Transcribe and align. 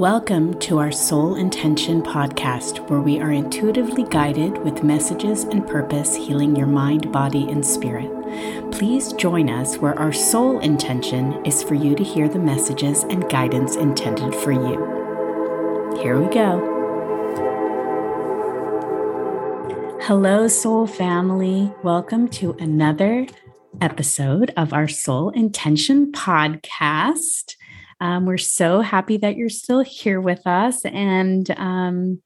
Welcome 0.00 0.58
to 0.60 0.78
our 0.78 0.90
Soul 0.90 1.34
Intention 1.34 2.00
podcast, 2.00 2.88
where 2.88 3.02
we 3.02 3.20
are 3.20 3.32
intuitively 3.32 4.04
guided 4.04 4.56
with 4.64 4.82
messages 4.82 5.44
and 5.44 5.68
purpose 5.68 6.16
healing 6.16 6.56
your 6.56 6.68
mind, 6.68 7.12
body, 7.12 7.50
and 7.50 7.62
spirit. 7.62 8.10
Please 8.72 9.12
join 9.12 9.50
us 9.50 9.76
where 9.76 9.98
our 9.98 10.10
soul 10.10 10.58
intention 10.60 11.44
is 11.44 11.62
for 11.62 11.74
you 11.74 11.94
to 11.94 12.02
hear 12.02 12.30
the 12.30 12.38
messages 12.38 13.02
and 13.10 13.28
guidance 13.28 13.76
intended 13.76 14.34
for 14.34 14.52
you. 14.52 15.98
Here 16.00 16.18
we 16.18 16.32
go. 16.32 16.78
Hello, 20.00 20.48
soul 20.48 20.86
family. 20.86 21.74
Welcome 21.82 22.28
to 22.28 22.52
another 22.58 23.26
episode 23.82 24.50
of 24.56 24.72
our 24.72 24.88
Soul 24.88 25.28
Intention 25.28 26.10
podcast. 26.10 27.56
Um, 28.00 28.26
we're 28.26 28.38
so 28.38 28.80
happy 28.80 29.18
that 29.18 29.36
you're 29.36 29.48
still 29.48 29.80
here 29.80 30.20
with 30.20 30.46
us 30.46 30.84
and 30.84 31.50
um, 31.58 32.22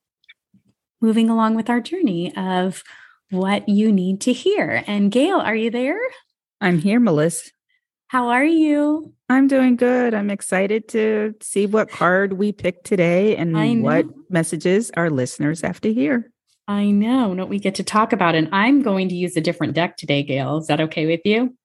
moving 1.01 1.29
along 1.31 1.57
with 1.57 1.69
our 1.69 1.81
journey 1.81 2.35
of 2.37 2.83
what 3.31 3.69
you 3.69 3.93
need 3.93 4.21
to 4.23 4.33
hear. 4.33 4.85
And 4.87 5.11
Gale, 5.11 5.39
are 5.39 5.57
you 5.57 5.71
there? 5.71 5.99
I'm 6.61 6.79
here, 6.79 7.01
Melissa. 7.01 7.51
How 8.09 8.29
are 8.29 8.45
you? 8.45 9.13
I'm 9.29 9.49
doing 9.49 9.77
good. 9.77 10.15
I'm 10.15 10.31
excited 10.31 10.89
to 10.91 11.35
see 11.43 11.67
what 11.67 11.91
card 11.91 12.35
we 12.35 12.53
pick 12.53 12.85
today 12.85 13.37
and 13.37 13.83
what 13.83 14.07
messages 14.31 14.93
our 14.97 15.11
listeners 15.11 15.63
have 15.63 15.81
to 15.81 15.93
hear. 15.93 16.31
I 16.69 16.91
know 16.91 17.29
what 17.29 17.49
we 17.49 17.59
get 17.59 17.75
to 17.77 17.83
talk 17.83 18.13
about. 18.13 18.35
And 18.35 18.49
I'm 18.53 18.83
going 18.83 19.09
to 19.09 19.15
use 19.15 19.37
a 19.37 19.41
different 19.41 19.75
deck 19.75 19.97
today, 19.97 20.23
Gale. 20.23 20.59
Is 20.59 20.69
that 20.69 20.81
okay 20.81 21.07
with 21.07 21.21
you? 21.25 21.57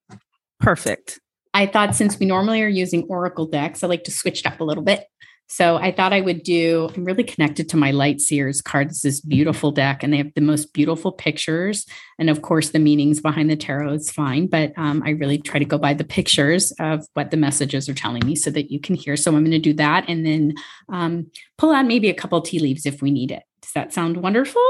Perfect. 0.59 1.19
I 1.59 1.65
thought 1.65 1.93
since 1.93 2.17
we 2.17 2.25
normally 2.25 2.61
are 2.61 2.69
using 2.69 3.03
Oracle 3.09 3.45
decks, 3.45 3.83
I 3.83 3.87
like 3.87 4.05
to 4.05 4.11
switch 4.11 4.39
it 4.39 4.45
up 4.45 4.61
a 4.61 4.63
little 4.63 4.81
bit. 4.81 5.03
So 5.47 5.75
I 5.75 5.91
thought 5.91 6.13
I 6.13 6.21
would 6.21 6.43
do, 6.43 6.89
I'm 6.95 7.03
really 7.03 7.25
connected 7.25 7.67
to 7.69 7.75
my 7.75 7.91
Light 7.91 8.21
Seers 8.21 8.61
card. 8.61 8.91
It's 8.91 9.01
this 9.01 9.19
beautiful 9.19 9.71
deck, 9.71 10.01
and 10.01 10.13
they 10.13 10.17
have 10.19 10.33
the 10.35 10.41
most 10.41 10.71
beautiful 10.71 11.11
pictures. 11.11 11.85
And 12.17 12.29
of 12.29 12.43
course, 12.43 12.69
the 12.69 12.79
meanings 12.79 13.19
behind 13.19 13.49
the 13.49 13.57
tarot 13.57 13.91
is 13.91 14.09
fine, 14.09 14.47
but 14.47 14.71
um, 14.77 15.03
I 15.05 15.09
really 15.09 15.37
try 15.37 15.59
to 15.59 15.65
go 15.65 15.77
by 15.77 15.93
the 15.93 16.05
pictures 16.05 16.71
of 16.79 17.05
what 17.13 17.29
the 17.29 17.35
messages 17.35 17.89
are 17.89 17.93
telling 17.93 18.25
me 18.25 18.37
so 18.37 18.51
that 18.51 18.71
you 18.71 18.79
can 18.79 18.95
hear. 18.95 19.17
So 19.17 19.35
I'm 19.35 19.43
going 19.43 19.51
to 19.51 19.59
do 19.59 19.73
that 19.73 20.05
and 20.07 20.25
then 20.25 20.53
um, 20.87 21.29
pull 21.57 21.73
out 21.73 21.85
maybe 21.85 22.09
a 22.09 22.13
couple 22.13 22.39
tea 22.41 22.59
leaves 22.59 22.85
if 22.85 23.01
we 23.01 23.11
need 23.11 23.31
it. 23.31 23.43
Does 23.63 23.73
that 23.73 23.91
sound 23.91 24.15
wonderful? 24.15 24.65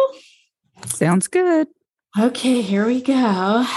Sounds 0.87 1.27
good. 1.27 1.67
Okay, 2.17 2.61
here 2.61 2.87
we 2.87 2.99
go. 2.99 3.67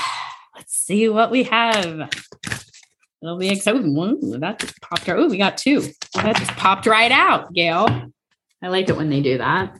Let's 0.56 0.74
see 0.74 1.10
what 1.10 1.30
we 1.30 1.42
have. 1.42 2.08
It'll 3.22 3.38
be 3.38 3.50
exciting. 3.50 3.96
Ooh, 3.96 4.38
that 4.38 4.58
just 4.58 4.80
popped 4.80 5.08
out. 5.08 5.18
Oh, 5.18 5.28
we 5.28 5.38
got 5.38 5.56
two. 5.56 5.82
That 6.14 6.36
just 6.36 6.50
popped 6.52 6.86
right 6.86 7.12
out, 7.12 7.52
Gale. 7.52 8.10
I 8.62 8.68
like 8.68 8.88
it 8.88 8.96
when 8.96 9.10
they 9.10 9.22
do 9.22 9.38
that. 9.38 9.78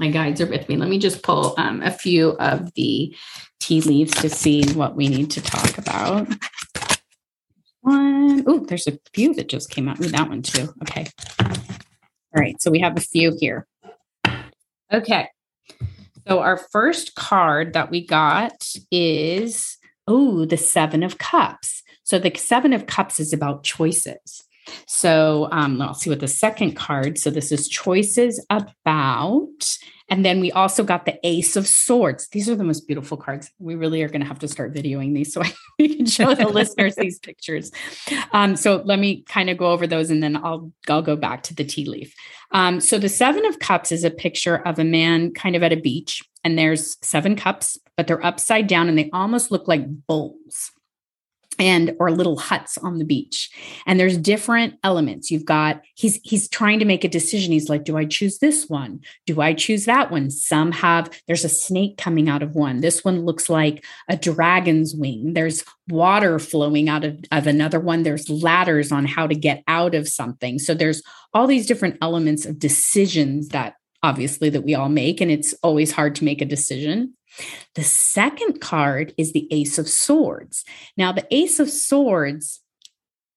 My 0.00 0.10
guides 0.10 0.40
are 0.40 0.46
with 0.46 0.68
me. 0.68 0.76
Let 0.76 0.88
me 0.88 0.98
just 0.98 1.22
pull 1.22 1.54
um, 1.56 1.82
a 1.82 1.90
few 1.90 2.30
of 2.38 2.72
the 2.74 3.14
tea 3.60 3.80
leaves 3.82 4.12
to 4.14 4.28
see 4.28 4.64
what 4.72 4.96
we 4.96 5.08
need 5.08 5.30
to 5.32 5.40
talk 5.40 5.78
about. 5.78 6.26
One. 7.82 8.42
Oh, 8.46 8.64
there's 8.66 8.88
a 8.88 8.98
few 9.14 9.34
that 9.34 9.48
just 9.48 9.70
came 9.70 9.88
out. 9.88 10.00
Ooh, 10.00 10.08
that 10.08 10.28
one 10.28 10.42
too. 10.42 10.72
Okay. 10.82 11.06
All 11.40 11.50
right. 12.34 12.60
So 12.60 12.70
we 12.70 12.80
have 12.80 12.96
a 12.96 13.00
few 13.00 13.36
here. 13.38 13.66
Okay. 14.92 15.28
So 16.26 16.40
our 16.40 16.56
first 16.56 17.14
card 17.14 17.72
that 17.74 17.90
we 17.90 18.04
got 18.04 18.52
is, 18.90 19.78
oh, 20.08 20.44
the 20.44 20.56
Seven 20.56 21.02
of 21.02 21.18
Cups. 21.18 21.82
So 22.04 22.18
the 22.18 22.32
Seven 22.36 22.72
of 22.72 22.86
Cups 22.86 23.20
is 23.20 23.32
about 23.32 23.64
choices. 23.64 24.44
So 24.86 25.48
um, 25.52 25.80
I'll 25.80 25.94
see 25.94 26.10
what 26.10 26.20
the 26.20 26.28
second 26.28 26.72
card. 26.72 27.18
So 27.18 27.30
this 27.30 27.52
is 27.52 27.68
choices 27.68 28.44
about. 28.50 29.78
And 30.08 30.24
then 30.24 30.40
we 30.40 30.50
also 30.50 30.82
got 30.82 31.04
the 31.04 31.18
Ace 31.24 31.54
of 31.54 31.68
Swords. 31.68 32.28
These 32.30 32.48
are 32.48 32.56
the 32.56 32.64
most 32.64 32.88
beautiful 32.88 33.16
cards. 33.16 33.48
We 33.60 33.76
really 33.76 34.02
are 34.02 34.08
going 34.08 34.22
to 34.22 34.26
have 34.26 34.40
to 34.40 34.48
start 34.48 34.74
videoing 34.74 35.14
these 35.14 35.32
so 35.32 35.42
I, 35.44 35.52
we 35.78 35.96
can 35.96 36.06
show 36.06 36.34
the 36.34 36.48
listeners 36.48 36.96
these 36.96 37.20
pictures. 37.20 37.70
Um, 38.32 38.56
so 38.56 38.82
let 38.84 38.98
me 38.98 39.22
kind 39.22 39.50
of 39.50 39.56
go 39.56 39.66
over 39.66 39.86
those 39.86 40.10
and 40.10 40.22
then 40.22 40.36
I'll, 40.36 40.72
I'll 40.88 41.02
go 41.02 41.14
back 41.14 41.44
to 41.44 41.54
the 41.54 41.64
tea 41.64 41.84
leaf. 41.84 42.12
Um, 42.50 42.80
so 42.80 42.98
the 42.98 43.08
Seven 43.08 43.46
of 43.46 43.60
Cups 43.60 43.92
is 43.92 44.02
a 44.02 44.10
picture 44.10 44.56
of 44.56 44.80
a 44.80 44.84
man 44.84 45.32
kind 45.32 45.54
of 45.54 45.62
at 45.62 45.72
a 45.72 45.76
beach, 45.76 46.24
and 46.42 46.58
there's 46.58 46.96
seven 47.02 47.36
cups, 47.36 47.78
but 47.96 48.08
they're 48.08 48.24
upside 48.26 48.66
down 48.66 48.88
and 48.88 48.98
they 48.98 49.10
almost 49.12 49.52
look 49.52 49.68
like 49.68 49.86
bowls 50.06 50.72
and 51.60 51.94
or 52.00 52.10
little 52.10 52.38
huts 52.38 52.78
on 52.78 52.98
the 52.98 53.04
beach. 53.04 53.50
And 53.86 54.00
there's 54.00 54.16
different 54.16 54.74
elements. 54.82 55.30
You've 55.30 55.44
got 55.44 55.82
he's 55.94 56.18
he's 56.24 56.48
trying 56.48 56.78
to 56.78 56.84
make 56.84 57.04
a 57.04 57.08
decision. 57.08 57.52
He's 57.52 57.68
like 57.68 57.84
do 57.84 57.96
i 57.96 58.04
choose 58.04 58.38
this 58.38 58.68
one? 58.68 59.00
Do 59.26 59.40
i 59.40 59.52
choose 59.52 59.84
that 59.84 60.10
one? 60.10 60.30
Some 60.30 60.72
have 60.72 61.10
there's 61.26 61.44
a 61.44 61.48
snake 61.48 61.98
coming 61.98 62.28
out 62.28 62.42
of 62.42 62.54
one. 62.54 62.80
This 62.80 63.04
one 63.04 63.24
looks 63.24 63.50
like 63.50 63.84
a 64.08 64.16
dragon's 64.16 64.94
wing. 64.94 65.34
There's 65.34 65.62
water 65.88 66.38
flowing 66.38 66.88
out 66.88 67.04
of, 67.04 67.18
of 67.30 67.46
another 67.46 67.78
one. 67.78 68.02
There's 68.02 68.30
ladders 68.30 68.90
on 68.90 69.04
how 69.04 69.26
to 69.26 69.34
get 69.34 69.62
out 69.68 69.94
of 69.94 70.08
something. 70.08 70.58
So 70.58 70.74
there's 70.74 71.02
all 71.34 71.46
these 71.46 71.66
different 71.66 71.98
elements 72.00 72.46
of 72.46 72.58
decisions 72.58 73.48
that 73.48 73.74
obviously 74.02 74.48
that 74.48 74.62
we 74.62 74.74
all 74.74 74.88
make 74.88 75.20
and 75.20 75.30
it's 75.30 75.52
always 75.62 75.92
hard 75.92 76.14
to 76.14 76.24
make 76.24 76.40
a 76.40 76.46
decision 76.46 77.14
the 77.74 77.84
second 77.84 78.60
card 78.60 79.14
is 79.16 79.32
the 79.32 79.48
Ace 79.50 79.78
of 79.78 79.88
Swords. 79.88 80.64
Now, 80.96 81.12
the 81.12 81.26
Ace 81.34 81.60
of 81.60 81.70
Swords, 81.70 82.60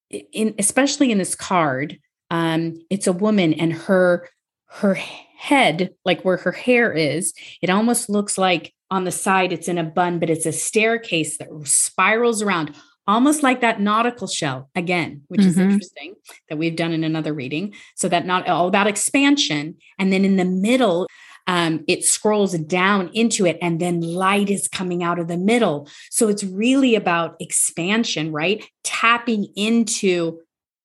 in 0.09 0.55
especially 0.59 1.11
in 1.11 1.17
this 1.17 1.35
card, 1.35 1.99
um, 2.29 2.83
it's 2.89 3.07
a 3.07 3.13
woman 3.13 3.53
and 3.53 3.73
her 3.73 4.27
her 4.67 4.95
head, 4.95 5.91
like 6.03 6.23
where 6.23 6.37
her 6.37 6.51
hair 6.51 6.91
is, 6.91 7.33
it 7.61 7.69
almost 7.69 8.09
looks 8.09 8.37
like 8.37 8.73
on 8.89 9.03
the 9.03 9.11
side 9.11 9.51
it's 9.51 9.67
in 9.67 9.77
a 9.77 9.83
bun, 9.83 10.17
but 10.17 10.29
it's 10.29 10.45
a 10.45 10.51
staircase 10.51 11.37
that 11.37 11.49
spirals 11.63 12.41
around, 12.41 12.73
almost 13.07 13.43
like 13.43 13.61
that 13.61 13.79
nautilus 13.79 14.33
shell 14.33 14.69
again, 14.73 15.21
which 15.27 15.41
mm-hmm. 15.41 15.49
is 15.49 15.57
interesting 15.57 16.15
that 16.49 16.57
we've 16.57 16.75
done 16.75 16.91
in 16.91 17.03
another 17.03 17.33
reading. 17.33 17.73
So 17.95 18.09
that 18.09 18.25
not 18.25 18.47
all 18.47 18.67
about 18.67 18.87
expansion, 18.87 19.75
and 19.99 20.11
then 20.11 20.25
in 20.25 20.37
the 20.37 20.45
middle 20.45 21.07
um, 21.47 21.83
it 21.87 22.03
scrolls 22.05 22.53
down 22.53 23.09
into 23.13 23.45
it 23.45 23.57
and 23.61 23.79
then 23.79 24.01
light 24.01 24.49
is 24.49 24.67
coming 24.67 25.03
out 25.03 25.19
of 25.19 25.27
the 25.27 25.37
middle. 25.37 25.89
So 26.09 26.29
it's 26.29 26.43
really 26.43 26.95
about 26.95 27.35
expansion, 27.39 28.31
right? 28.31 28.63
Tapping 28.83 29.47
into 29.55 30.39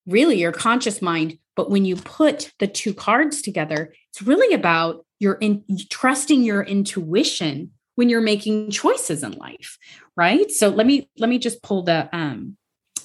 really 0.07 0.41
your 0.41 0.53
conscious 0.53 1.01
mind. 1.01 1.39
But 1.55 1.71
when 1.71 1.85
you 1.85 1.97
put 1.97 2.53
the 2.59 2.67
two 2.67 2.95
cards 2.95 3.43
together, 3.43 3.93
it's 4.11 4.23
really 4.23 4.55
about 4.55 5.05
your 5.21 5.35
in, 5.35 5.65
trusting 5.91 6.43
your 6.43 6.63
intuition 6.63 7.73
when 7.97 8.09
you're 8.09 8.21
making 8.21 8.71
choices 8.71 9.25
in 9.25 9.33
life, 9.33 9.77
right? 10.17 10.51
So 10.51 10.69
let 10.69 10.87
me 10.87 11.11
let 11.19 11.29
me 11.29 11.39
just 11.39 11.63
pull 11.63 11.83
the 11.83 12.09
um 12.17 12.57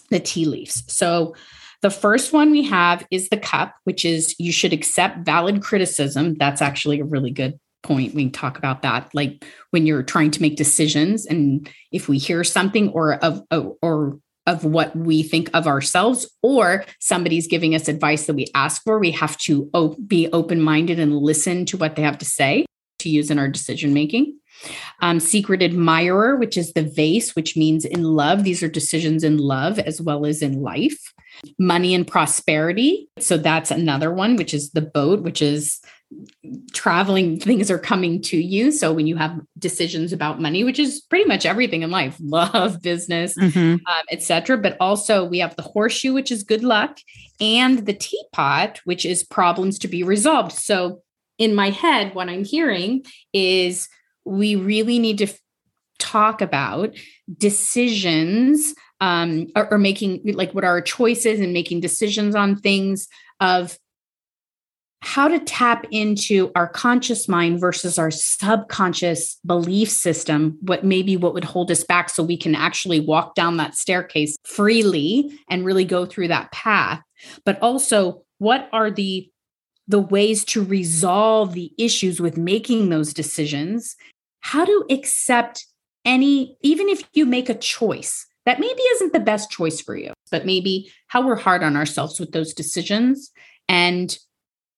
the 0.10 0.20
tea 0.20 0.46
leaves. 0.46 0.84
So 0.94 1.36
the 1.84 1.92
first 1.92 2.34
one 2.34 2.50
we 2.50 2.64
have 2.64 3.06
is 3.12 3.30
the 3.30 3.38
cup, 3.38 3.76
which 3.84 4.06
is 4.06 4.36
you 4.40 4.52
should 4.54 4.74
accept 4.74 5.26
valid 5.26 5.62
criticism. 5.62 6.34
That's 6.36 6.62
actually 6.62 7.02
a 7.02 7.06
really 7.06 7.30
good 7.30 7.60
point. 7.84 8.16
We 8.16 8.30
talk 8.30 8.58
about 8.58 8.82
that. 8.84 9.14
Like 9.14 9.46
when 9.72 9.86
you're 9.86 10.02
trying 10.02 10.32
to 10.32 10.42
make 10.42 10.56
decisions, 10.56 11.26
and 11.26 11.70
if 11.92 12.08
we 12.08 12.18
hear 12.18 12.46
something 12.46 12.88
or 12.90 13.16
of 13.16 13.44
or 13.52 14.18
of 14.48 14.64
what 14.64 14.96
we 14.96 15.24
think 15.24 15.50
of 15.54 15.68
ourselves, 15.68 16.26
or 16.42 16.86
somebody's 17.00 17.48
giving 17.48 17.76
us 17.76 17.90
advice 17.90 18.26
that 18.28 18.34
we 18.34 18.48
ask 18.56 18.82
for, 18.84 18.98
we 18.98 19.12
have 19.12 19.38
to 19.40 19.70
be 20.08 20.30
open 20.32 20.62
minded 20.62 21.00
and 21.00 21.18
listen 21.18 21.66
to 21.66 21.78
what 21.78 21.96
they 21.98 22.02
have 22.02 22.18
to 22.18 22.26
say 22.26 22.66
to 23.00 23.10
use 23.10 23.30
in 23.30 23.40
our 23.40 23.50
decision 23.50 23.94
making. 23.94 24.38
Um, 25.02 25.20
secret 25.20 25.62
admirer, 25.62 26.38
which 26.38 26.58
is 26.58 26.74
the 26.74 26.84
vase, 26.84 27.36
which 27.36 27.58
means 27.58 27.84
in 27.84 28.04
love. 28.04 28.44
These 28.44 28.64
are 28.64 28.70
decisions 28.70 29.24
in 29.24 29.38
love 29.38 29.80
as 29.80 30.02
well 30.02 30.26
as 30.26 30.42
in 30.42 30.62
life 30.62 31.14
money 31.58 31.94
and 31.94 32.08
prosperity. 32.08 33.10
So 33.20 33.38
that's 33.38 33.72
another 33.72 34.14
one, 34.14 34.36
which 34.36 34.54
is 34.54 34.72
the 34.72 34.82
boat, 34.82 35.22
which 35.22 35.42
is 35.42 35.82
traveling 36.74 37.40
things 37.40 37.72
are 37.72 37.80
coming 37.80 38.22
to 38.22 38.38
you 38.38 38.72
so 38.72 38.94
when 38.94 39.08
you 39.08 39.16
have 39.16 39.40
decisions 39.58 40.14
about 40.14 40.40
money 40.40 40.64
which 40.64 40.78
is 40.78 41.02
pretty 41.02 41.26
much 41.26 41.44
everything 41.44 41.82
in 41.82 41.90
life 41.90 42.16
love 42.22 42.80
business 42.84 43.36
mm-hmm. 43.36 43.74
um, 43.74 44.06
etc 44.12 44.56
but 44.56 44.78
also 44.80 45.26
we 45.26 45.40
have 45.40 45.56
the 45.56 45.64
horseshoe 45.64 46.14
which 46.14 46.32
is 46.32 46.44
good 46.44 46.64
luck 46.64 47.00
and 47.40 47.88
the 47.88 47.94
teapot 47.94 48.80
which 48.84 49.08
is 49.08 49.24
problems 49.24 49.80
to 49.80 49.88
be 49.88 50.04
resolved 50.04 50.52
so 50.52 51.02
in 51.40 51.56
my 51.56 51.72
head 51.72 52.14
what 52.14 52.30
i'm 52.30 52.46
hearing 52.46 53.04
is 53.34 53.90
we 54.26 54.56
really 54.56 55.00
need 55.00 55.18
to 55.20 55.26
f- 55.26 55.40
talk 56.00 56.42
about 56.42 56.96
decisions 57.38 58.74
um, 59.02 59.48
or, 59.56 59.74
or 59.74 59.78
making 59.78 60.22
like 60.34 60.54
what 60.54 60.64
are 60.64 60.72
our 60.72 60.82
choices 60.82 61.40
and 61.40 61.54
making 61.54 61.82
decisions 61.82 62.36
on 62.36 62.56
things 62.56 63.08
of 63.40 63.78
how 65.02 65.28
to 65.28 65.38
tap 65.40 65.86
into 65.92 66.50
our 66.56 66.68
conscious 66.68 67.28
mind 67.28 67.60
versus 67.60 68.00
our 68.00 68.10
subconscious 68.10 69.38
belief 69.46 69.90
system 69.90 70.58
what 70.62 70.86
maybe 70.86 71.18
what 71.18 71.34
would 71.34 71.44
hold 71.44 71.70
us 71.70 71.84
back 71.84 72.10
so 72.10 72.24
we 72.24 72.38
can 72.38 72.56
actually 72.56 73.02
walk 73.02 73.36
down 73.36 73.58
that 73.58 73.76
staircase 73.76 74.38
freely 74.46 75.38
and 75.50 75.66
really 75.66 75.84
go 75.84 76.06
through 76.06 76.30
that 76.30 76.50
path. 76.54 77.02
But 77.44 77.60
also 77.62 78.24
what 78.38 78.70
are 78.72 78.90
the 78.90 79.30
the 79.90 80.00
ways 80.00 80.46
to 80.46 80.64
resolve 80.64 81.54
the 81.54 81.74
issues 81.78 82.22
with 82.22 82.38
making 82.38 82.88
those 82.88 83.14
decisions, 83.14 83.98
how 84.44 84.66
to 84.66 84.86
accept 84.90 85.66
any, 86.06 86.58
even 86.62 86.90
if 86.90 87.02
you 87.14 87.26
make 87.26 87.50
a 87.50 87.56
choice 87.56 88.28
that 88.46 88.60
maybe 88.60 88.82
isn't 88.82 89.14
the 89.14 89.20
best 89.20 89.50
choice 89.50 89.80
for 89.80 89.96
you, 89.96 90.14
but 90.32 90.46
maybe 90.46 90.92
how 91.08 91.26
we're 91.26 91.36
hard 91.36 91.64
on 91.64 91.78
ourselves 91.78 92.20
with 92.20 92.34
those 92.34 92.54
decisions. 92.54 93.32
And 93.70 94.16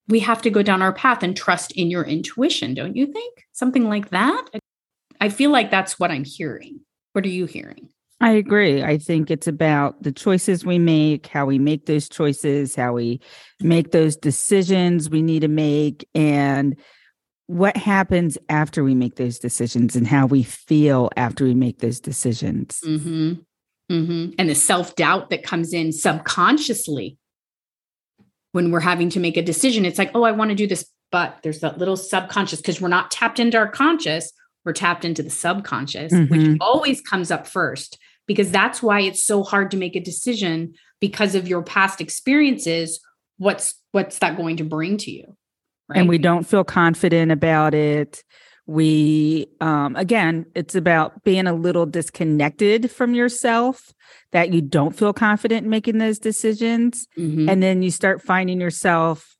we 0.07 0.19
have 0.19 0.43
to 0.43 0.51
go 0.51 0.61
down 0.61 0.83
our 0.83 0.93
path 0.93 1.23
and 1.23 1.35
trust 1.35 1.71
in 1.71 1.89
your 1.89 2.03
intuition, 2.03 2.75
don't 2.75 2.95
you 2.95 3.07
think? 3.07 3.43
Something 3.53 3.89
like 3.89 4.11
that. 4.11 4.45
I 5.19 5.29
feel 5.29 5.49
like 5.49 5.71
that's 5.71 5.99
what 5.99 6.11
I'm 6.11 6.25
hearing. 6.25 6.81
What 7.13 7.25
are 7.25 7.29
you 7.29 7.47
hearing? 7.47 7.89
I 8.21 8.31
agree. 8.31 8.83
I 8.83 8.99
think 8.99 9.31
it's 9.31 9.47
about 9.47 10.01
the 10.03 10.11
choices 10.11 10.63
we 10.63 10.77
make, 10.77 11.25
how 11.25 11.47
we 11.47 11.57
make 11.57 11.87
those 11.87 12.07
choices, 12.07 12.75
how 12.75 12.93
we 12.93 13.19
make 13.59 13.91
those 13.91 14.15
decisions 14.15 15.09
we 15.09 15.23
need 15.23 15.41
to 15.41 15.47
make, 15.47 16.07
and 16.13 16.77
what 17.47 17.77
happens 17.77 18.37
after 18.49 18.83
we 18.83 18.95
make 18.95 19.15
those 19.15 19.39
decisions 19.39 19.95
and 19.95 20.07
how 20.07 20.25
we 20.25 20.43
feel 20.43 21.09
after 21.15 21.43
we 21.43 21.53
make 21.53 21.79
those 21.79 21.99
decisions. 21.99 22.79
Mm-hmm. 22.83 23.33
Mm-hmm. 23.91 24.31
And 24.39 24.49
the 24.49 24.55
self 24.55 24.95
doubt 24.95 25.29
that 25.29 25.43
comes 25.43 25.73
in 25.73 25.91
subconsciously 25.91 27.17
when 28.51 28.71
we're 28.71 28.79
having 28.79 29.09
to 29.09 29.19
make 29.19 29.37
a 29.37 29.43
decision. 29.43 29.85
It's 29.85 29.99
like, 29.99 30.11
oh, 30.15 30.23
I 30.23 30.31
want 30.31 30.49
to 30.49 30.55
do 30.55 30.65
this, 30.65 30.89
but 31.11 31.37
there's 31.43 31.59
that 31.59 31.77
little 31.77 31.97
subconscious 31.97 32.61
because 32.61 32.81
we're 32.81 32.87
not 32.87 33.11
tapped 33.11 33.39
into 33.39 33.57
our 33.57 33.67
conscious, 33.67 34.31
we're 34.63 34.73
tapped 34.73 35.05
into 35.05 35.21
the 35.21 35.29
subconscious, 35.29 36.11
mm-hmm. 36.11 36.33
which 36.33 36.57
always 36.61 37.01
comes 37.01 37.29
up 37.29 37.45
first 37.45 37.99
because 38.27 38.49
that's 38.49 38.81
why 38.81 39.01
it's 39.01 39.23
so 39.23 39.43
hard 39.43 39.69
to 39.71 39.77
make 39.77 39.95
a 39.95 39.99
decision 39.99 40.73
because 40.99 41.35
of 41.35 41.47
your 41.47 41.61
past 41.61 42.01
experiences. 42.01 42.99
What's 43.37 43.75
what's 43.91 44.19
that 44.19 44.37
going 44.37 44.57
to 44.57 44.63
bring 44.63 44.97
to 44.99 45.11
you? 45.11 45.35
Right? 45.87 45.99
And 45.99 46.09
we 46.09 46.17
don't 46.17 46.43
feel 46.43 46.63
confident 46.63 47.31
about 47.31 47.73
it. 47.73 48.23
We 48.67 49.47
um 49.61 49.95
again, 49.95 50.45
it's 50.55 50.75
about 50.75 51.23
being 51.23 51.47
a 51.47 51.53
little 51.53 51.85
disconnected 51.85 52.89
from 52.89 53.13
yourself 53.13 53.93
that 54.31 54.51
you 54.53 54.61
don't 54.61 54.95
feel 54.95 55.13
confident 55.13 55.65
in 55.65 55.69
making 55.69 55.99
those 55.99 56.19
decisions. 56.19 57.07
Mm-hmm. 57.17 57.47
And 57.47 57.61
then 57.61 57.83
you 57.83 57.91
start 57.91 58.23
finding 58.23 58.59
yourself, 58.59 59.35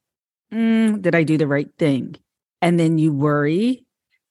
mm, 0.54 1.02
did 1.02 1.16
I 1.16 1.24
do 1.24 1.38
the 1.38 1.48
right 1.48 1.70
thing? 1.80 2.16
And 2.62 2.80
then 2.80 2.98
you 2.98 3.12
worry 3.12 3.86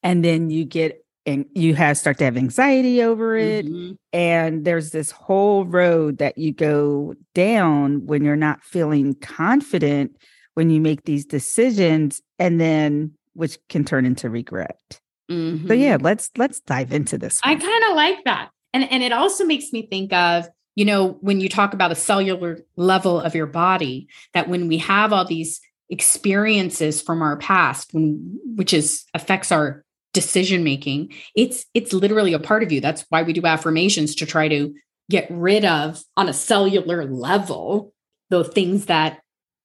and 0.04 0.24
then 0.24 0.50
you 0.50 0.64
get 0.64 1.04
and 1.26 1.46
you 1.54 1.74
have 1.74 1.96
start 1.96 2.18
to 2.18 2.24
have 2.24 2.36
anxiety 2.36 3.02
over 3.02 3.36
it 3.36 3.66
mm-hmm. 3.66 3.92
and 4.12 4.64
there's 4.64 4.90
this 4.90 5.10
whole 5.10 5.64
road 5.64 6.18
that 6.18 6.36
you 6.36 6.52
go 6.52 7.14
down 7.34 8.06
when 8.06 8.22
you're 8.22 8.36
not 8.36 8.62
feeling 8.62 9.14
confident 9.14 10.16
when 10.54 10.70
you 10.70 10.80
make 10.80 11.04
these 11.04 11.24
decisions 11.24 12.22
and 12.38 12.60
then 12.60 13.12
which 13.34 13.58
can 13.68 13.84
turn 13.84 14.06
into 14.06 14.30
regret 14.30 15.00
mm-hmm. 15.30 15.66
so 15.66 15.74
yeah 15.74 15.96
let's 16.00 16.30
let's 16.36 16.60
dive 16.60 16.92
into 16.92 17.18
this 17.18 17.40
one. 17.44 17.56
i 17.56 17.58
kind 17.58 17.84
of 17.90 17.96
like 17.96 18.24
that 18.24 18.50
and 18.72 18.90
and 18.90 19.02
it 19.02 19.12
also 19.12 19.44
makes 19.44 19.72
me 19.72 19.86
think 19.86 20.12
of 20.12 20.46
you 20.74 20.84
know 20.84 21.12
when 21.20 21.40
you 21.40 21.48
talk 21.48 21.74
about 21.74 21.92
a 21.92 21.96
cellular 21.96 22.58
level 22.76 23.20
of 23.20 23.34
your 23.34 23.46
body 23.46 24.08
that 24.32 24.48
when 24.48 24.68
we 24.68 24.78
have 24.78 25.12
all 25.12 25.24
these 25.24 25.60
experiences 25.90 27.02
from 27.02 27.22
our 27.22 27.36
past 27.36 27.92
when 27.92 28.38
which 28.56 28.72
is 28.72 29.04
affects 29.14 29.52
our 29.52 29.84
decision 30.12 30.62
making 30.62 31.12
it's 31.34 31.66
it's 31.74 31.92
literally 31.92 32.32
a 32.32 32.38
part 32.38 32.62
of 32.62 32.70
you 32.70 32.80
that's 32.80 33.04
why 33.08 33.22
we 33.22 33.32
do 33.32 33.44
affirmations 33.44 34.14
to 34.14 34.24
try 34.24 34.48
to 34.48 34.74
get 35.10 35.26
rid 35.30 35.64
of 35.64 36.02
on 36.16 36.28
a 36.28 36.32
cellular 36.32 37.04
level 37.04 37.92
the 38.30 38.44
things 38.44 38.86
that 38.86 39.20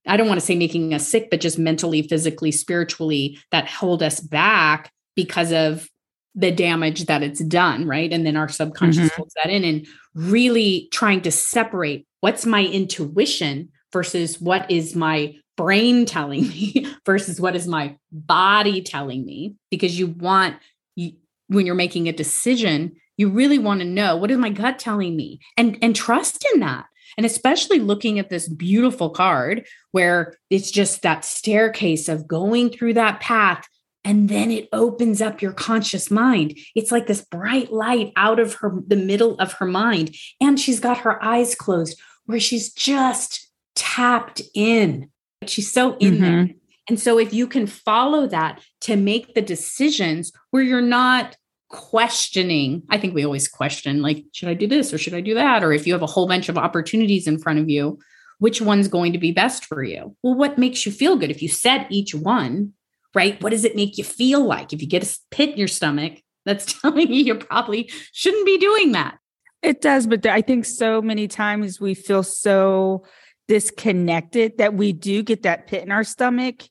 I 0.08 0.18
don't 0.18 0.28
want 0.28 0.40
to 0.40 0.46
say 0.46 0.56
making 0.56 0.94
us 0.94 1.08
sick, 1.08 1.30
but 1.30 1.42
just 1.42 1.60
mentally, 1.60 2.02
physically, 2.02 2.52
spiritually 2.52 3.38
that 3.52 3.68
hold 3.68 4.02
us 4.02 4.20
back 4.20 4.92
because 5.16 5.52
of 5.52 5.90
the 6.36 6.52
damage 6.52 7.06
that 7.06 7.24
it's 7.24 7.44
done. 7.44 7.88
Right. 7.88 8.12
And 8.12 8.26
then 8.26 8.38
our 8.38 8.48
subconscious 8.48 9.10
mm-hmm. 9.10 9.16
holds 9.16 9.34
that 9.36 9.50
in 9.50 9.64
and 9.64 9.88
really 10.14 10.88
trying 10.92 11.22
to 11.22 11.32
separate 11.32 12.06
what's 12.22 12.46
my 12.46 12.66
intuition 12.66 13.70
versus 13.92 14.40
what 14.40 14.70
is 14.70 14.96
my 14.96 15.36
brain 15.58 16.06
telling 16.06 16.48
me 16.48 16.88
versus 17.06 17.40
what 17.42 17.56
is 17.56 17.68
my 17.68 17.96
body 18.12 18.82
telling 18.82 19.26
me 19.26 19.56
because 19.70 20.00
you 20.00 20.08
want 20.08 20.56
you, 20.96 21.12
when 21.48 21.66
you're 21.66 21.76
making 21.76 22.08
a 22.08 22.14
decision 22.14 22.96
you 23.18 23.28
really 23.28 23.60
want 23.60 23.82
to 23.82 23.86
know 23.86 24.16
what 24.16 24.32
is 24.32 24.38
my 24.38 24.50
gut 24.50 24.80
telling 24.80 25.18
me 25.18 25.40
and 25.58 25.78
and 25.82 25.96
trust 25.96 26.46
in 26.54 26.62
that 26.62 26.86
and 27.18 27.26
especially 27.26 27.80
looking 27.80 28.20
at 28.20 28.30
this 28.30 28.48
beautiful 28.48 29.10
card 29.10 29.66
where 29.92 30.36
it's 30.50 30.72
just 30.72 31.02
that 31.02 31.26
staircase 31.26 32.10
of 32.10 32.28
going 32.28 32.70
through 32.70 32.94
that 32.94 33.20
path 33.20 33.68
and 34.04 34.30
then 34.30 34.50
it 34.50 34.70
opens 34.72 35.22
up 35.22 35.42
your 35.42 35.54
conscious 35.54 36.10
mind 36.10 36.58
it's 36.76 36.92
like 36.92 37.08
this 37.08 37.26
bright 37.26 37.72
light 37.72 38.12
out 38.16 38.40
of 38.40 38.56
her 38.56 38.74
the 38.88 38.96
middle 38.96 39.36
of 39.40 39.54
her 39.54 39.66
mind 39.66 40.16
and 40.40 40.60
she's 40.60 40.80
got 40.80 41.00
her 41.00 41.24
eyes 41.24 41.56
closed 41.56 42.00
where 42.26 42.40
she's 42.40 42.72
just 42.72 43.50
tapped 43.76 44.42
in 44.54 45.10
She's 45.48 45.72
so 45.72 45.96
in 45.98 46.16
mm-hmm. 46.16 46.24
there. 46.24 46.50
And 46.88 47.00
so 47.00 47.20
if 47.20 47.34
you 47.34 47.48
can 47.48 47.68
follow 47.68 48.28
that 48.28 48.62
to 48.82 48.96
make 48.96 49.34
the 49.34 49.42
decisions 49.42 50.32
where 50.52 50.64
you're 50.64 50.82
not 50.82 51.36
questioning, 51.70 52.84
I 52.90 52.98
think 52.98 53.14
we 53.14 53.24
always 53.24 53.48
question 53.48 54.02
like, 54.02 54.26
should 54.34 54.50
I 54.50 54.54
do 54.54 54.68
this 54.68 54.94
or 54.94 54.98
should 54.98 55.14
I 55.14 55.22
do 55.22 55.36
that? 55.36 55.64
Or 55.64 55.72
if 55.72 55.88
you 55.88 55.94
have 55.94 56.02
a 56.02 56.08
whole 56.08 56.28
bunch 56.28 56.50
of 56.50 56.58
opportunities 56.58 57.28
in 57.28 57.40
front 57.40 57.60
of 57.60 57.70
you, 57.70 58.00
which 58.40 58.62
one's 58.62 58.88
going 58.88 59.14
to 59.14 59.20
be 59.20 59.32
best 59.32 59.66
for 59.66 59.84
you? 59.84 60.16
Well, 60.24 60.36
what 60.36 60.58
makes 60.58 60.86
you 60.86 60.92
feel 60.92 61.16
good? 61.16 61.32
If 61.32 61.42
you 61.42 61.50
set 61.50 61.92
each 61.92 62.16
one, 62.16 62.74
right? 63.14 63.42
What 63.42 63.52
does 63.52 63.66
it 63.66 63.76
make 63.76 63.98
you 63.98 64.04
feel 64.04 64.44
like? 64.44 64.74
If 64.74 64.82
you 64.82 64.88
get 64.88 65.04
a 65.04 65.18
pit 65.32 65.52
in 65.52 65.58
your 65.58 65.68
stomach, 65.68 66.22
that's 66.46 66.66
telling 66.82 67.12
you 67.12 67.24
you 67.24 67.36
probably 67.36 67.92
shouldn't 68.14 68.46
be 68.46 68.58
doing 68.58 68.94
that. 68.94 69.18
It 69.62 69.82
does, 69.82 70.08
but 70.08 70.26
I 70.26 70.42
think 70.42 70.66
so 70.66 71.02
many 71.02 71.28
times 71.28 71.82
we 71.82 71.94
feel 71.94 72.24
so 72.24 73.04
disconnected 73.50 74.58
that 74.58 74.74
we 74.74 74.94
do 74.94 75.22
get 75.22 75.44
that 75.44 75.68
pit 75.68 75.84
in 75.84 75.92
our 75.92 76.04
stomach 76.04 76.64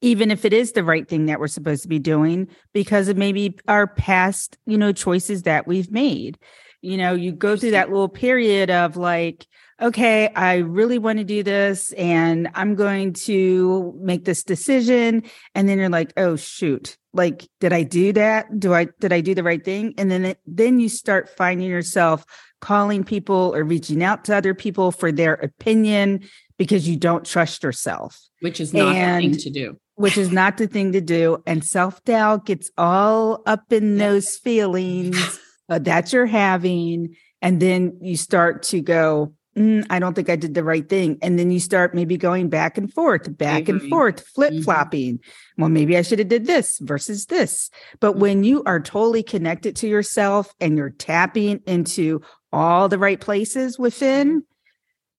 even 0.00 0.30
if 0.30 0.44
it 0.44 0.52
is 0.52 0.72
the 0.72 0.84
right 0.84 1.08
thing 1.08 1.26
that 1.26 1.40
we're 1.40 1.46
supposed 1.46 1.82
to 1.82 1.88
be 1.88 1.98
doing 1.98 2.48
because 2.72 3.08
of 3.08 3.16
maybe 3.16 3.58
our 3.68 3.86
past 3.86 4.56
you 4.66 4.78
know 4.78 4.92
choices 4.92 5.42
that 5.42 5.66
we've 5.66 5.90
made. 5.90 6.38
You 6.82 6.96
know 6.96 7.14
you 7.14 7.32
go 7.32 7.56
through 7.56 7.72
that 7.72 7.90
little 7.90 8.08
period 8.08 8.70
of 8.70 8.96
like 8.96 9.46
okay 9.80 10.28
i 10.34 10.56
really 10.56 10.98
want 10.98 11.18
to 11.18 11.24
do 11.24 11.42
this 11.42 11.92
and 11.92 12.48
i'm 12.54 12.74
going 12.74 13.12
to 13.12 13.98
make 14.00 14.24
this 14.24 14.42
decision. 14.42 15.22
And 15.54 15.68
then 15.68 15.78
you're 15.78 15.88
like 15.88 16.12
oh 16.16 16.36
shoot. 16.36 16.96
Like 17.12 17.48
did 17.60 17.72
i 17.72 17.82
do 17.82 18.12
that? 18.12 18.60
Do 18.60 18.74
i 18.74 18.88
did 19.00 19.12
i 19.12 19.20
do 19.20 19.34
the 19.34 19.42
right 19.42 19.64
thing? 19.64 19.94
And 19.98 20.10
then 20.10 20.24
it, 20.26 20.38
then 20.46 20.78
you 20.78 20.88
start 20.88 21.30
finding 21.30 21.68
yourself 21.68 22.24
calling 22.60 23.04
people 23.04 23.52
or 23.54 23.64
reaching 23.64 24.02
out 24.02 24.24
to 24.24 24.36
other 24.36 24.54
people 24.54 24.92
for 24.92 25.12
their 25.12 25.34
opinion 25.34 26.20
because 26.58 26.88
you 26.88 26.96
don't 26.96 27.24
trust 27.24 27.62
yourself. 27.62 28.20
Which 28.40 28.60
is 28.60 28.72
not 28.72 28.94
and, 28.94 29.24
the 29.24 29.28
thing 29.30 29.40
to 29.40 29.50
do. 29.50 29.78
Which 29.96 30.16
is 30.16 30.30
not 30.30 30.58
the 30.58 30.66
thing 30.66 30.92
to 30.92 31.00
do. 31.00 31.42
And 31.46 31.64
self 31.64 32.04
doubt 32.04 32.46
gets 32.46 32.70
all 32.78 33.42
up 33.46 33.72
in 33.72 33.98
those 33.98 34.36
feelings 34.36 35.40
uh, 35.68 35.78
that 35.80 36.12
you're 36.12 36.26
having. 36.26 37.16
And 37.42 37.60
then 37.60 37.98
you 38.00 38.16
start 38.16 38.62
to 38.64 38.80
go, 38.80 39.34
mm, 39.56 39.86
I 39.90 39.98
don't 39.98 40.14
think 40.14 40.28
I 40.28 40.36
did 40.36 40.54
the 40.54 40.64
right 40.64 40.88
thing. 40.88 41.18
And 41.22 41.38
then 41.38 41.50
you 41.50 41.60
start 41.60 41.94
maybe 41.94 42.16
going 42.16 42.48
back 42.48 42.78
and 42.78 42.92
forth, 42.92 43.36
back 43.36 43.68
and 43.68 43.82
forth, 43.88 44.20
flip 44.20 44.62
flopping. 44.62 45.18
Mm-hmm. 45.18 45.62
Well, 45.62 45.70
maybe 45.70 45.96
I 45.96 46.02
should 46.02 46.18
have 46.18 46.28
did 46.28 46.46
this 46.46 46.78
versus 46.80 47.26
this. 47.26 47.70
But 48.00 48.12
mm-hmm. 48.12 48.20
when 48.20 48.44
you 48.44 48.62
are 48.64 48.80
totally 48.80 49.22
connected 49.22 49.76
to 49.76 49.88
yourself 49.88 50.54
and 50.60 50.76
you're 50.76 50.90
tapping 50.90 51.60
into 51.66 52.20
all 52.52 52.88
the 52.88 52.98
right 52.98 53.20
places 53.20 53.78
within, 53.78 54.44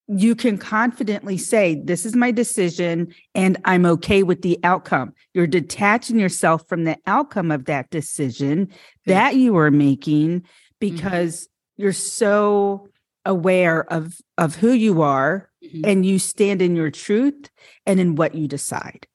you 0.07 0.35
can 0.35 0.57
confidently 0.57 1.37
say, 1.37 1.75
This 1.83 2.05
is 2.05 2.15
my 2.15 2.31
decision 2.31 3.13
and 3.35 3.57
I'm 3.65 3.85
okay 3.85 4.23
with 4.23 4.41
the 4.41 4.59
outcome. 4.63 5.13
You're 5.33 5.47
detaching 5.47 6.19
yourself 6.19 6.67
from 6.67 6.85
the 6.85 6.97
outcome 7.05 7.51
of 7.51 7.65
that 7.65 7.89
decision 7.89 8.69
that 9.05 9.35
you 9.35 9.57
are 9.57 9.71
making 9.71 10.41
mm-hmm. 10.41 10.47
because 10.79 11.43
mm-hmm. 11.43 11.83
you're 11.83 11.93
so 11.93 12.89
aware 13.25 13.91
of, 13.91 14.15
of 14.37 14.55
who 14.55 14.71
you 14.71 15.01
are 15.01 15.49
mm-hmm. 15.63 15.81
and 15.83 16.05
you 16.05 16.19
stand 16.19 16.61
in 16.61 16.75
your 16.75 16.91
truth 16.91 17.49
and 17.85 17.99
in 17.99 18.15
what 18.15 18.33
you 18.33 18.47
decide. 18.47 19.07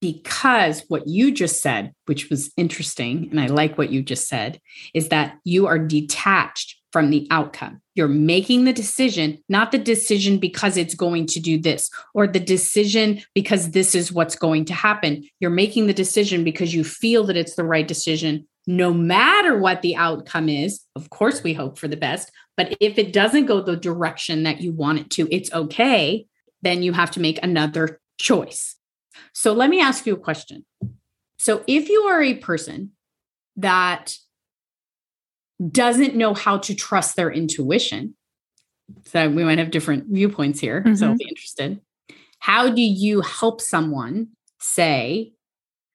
Because 0.00 0.84
what 0.88 1.06
you 1.06 1.32
just 1.32 1.62
said, 1.62 1.92
which 2.06 2.28
was 2.28 2.52
interesting, 2.56 3.28
and 3.30 3.40
I 3.40 3.46
like 3.46 3.78
what 3.78 3.90
you 3.90 4.02
just 4.02 4.26
said, 4.26 4.60
is 4.94 5.10
that 5.10 5.38
you 5.44 5.66
are 5.66 5.78
detached 5.78 6.80
from 6.92 7.10
the 7.10 7.28
outcome. 7.30 7.81
You're 7.94 8.08
making 8.08 8.64
the 8.64 8.72
decision, 8.72 9.38
not 9.48 9.70
the 9.70 9.78
decision 9.78 10.38
because 10.38 10.76
it's 10.76 10.94
going 10.94 11.26
to 11.26 11.40
do 11.40 11.58
this 11.58 11.90
or 12.14 12.26
the 12.26 12.40
decision 12.40 13.20
because 13.34 13.72
this 13.72 13.94
is 13.94 14.12
what's 14.12 14.36
going 14.36 14.64
to 14.66 14.74
happen. 14.74 15.24
You're 15.40 15.50
making 15.50 15.86
the 15.86 15.92
decision 15.92 16.42
because 16.42 16.74
you 16.74 16.84
feel 16.84 17.24
that 17.24 17.36
it's 17.36 17.54
the 17.54 17.64
right 17.64 17.86
decision, 17.86 18.48
no 18.66 18.94
matter 18.94 19.58
what 19.58 19.82
the 19.82 19.96
outcome 19.96 20.48
is. 20.48 20.80
Of 20.96 21.10
course, 21.10 21.42
we 21.42 21.52
hope 21.52 21.78
for 21.78 21.88
the 21.88 21.96
best. 21.96 22.30
But 22.56 22.74
if 22.80 22.98
it 22.98 23.12
doesn't 23.12 23.46
go 23.46 23.60
the 23.60 23.76
direction 23.76 24.44
that 24.44 24.60
you 24.60 24.72
want 24.72 25.00
it 25.00 25.10
to, 25.10 25.28
it's 25.30 25.52
okay. 25.52 26.26
Then 26.62 26.82
you 26.82 26.92
have 26.92 27.10
to 27.12 27.20
make 27.20 27.38
another 27.42 28.00
choice. 28.18 28.76
So 29.34 29.52
let 29.52 29.68
me 29.68 29.80
ask 29.80 30.06
you 30.06 30.14
a 30.14 30.18
question. 30.18 30.64
So 31.38 31.64
if 31.66 31.88
you 31.88 32.02
are 32.02 32.22
a 32.22 32.34
person 32.34 32.92
that 33.56 34.16
doesn't 35.70 36.14
know 36.14 36.34
how 36.34 36.58
to 36.58 36.74
trust 36.74 37.16
their 37.16 37.30
intuition, 37.30 38.14
so 39.04 39.28
we 39.28 39.44
might 39.44 39.58
have 39.58 39.70
different 39.70 40.06
viewpoints 40.08 40.60
here. 40.60 40.80
Mm-hmm. 40.80 40.94
So 40.94 41.08
I'll 41.08 41.16
be 41.16 41.28
interested. 41.28 41.80
How 42.38 42.68
do 42.68 42.82
you 42.82 43.20
help 43.20 43.60
someone 43.60 44.28
say, 44.60 45.32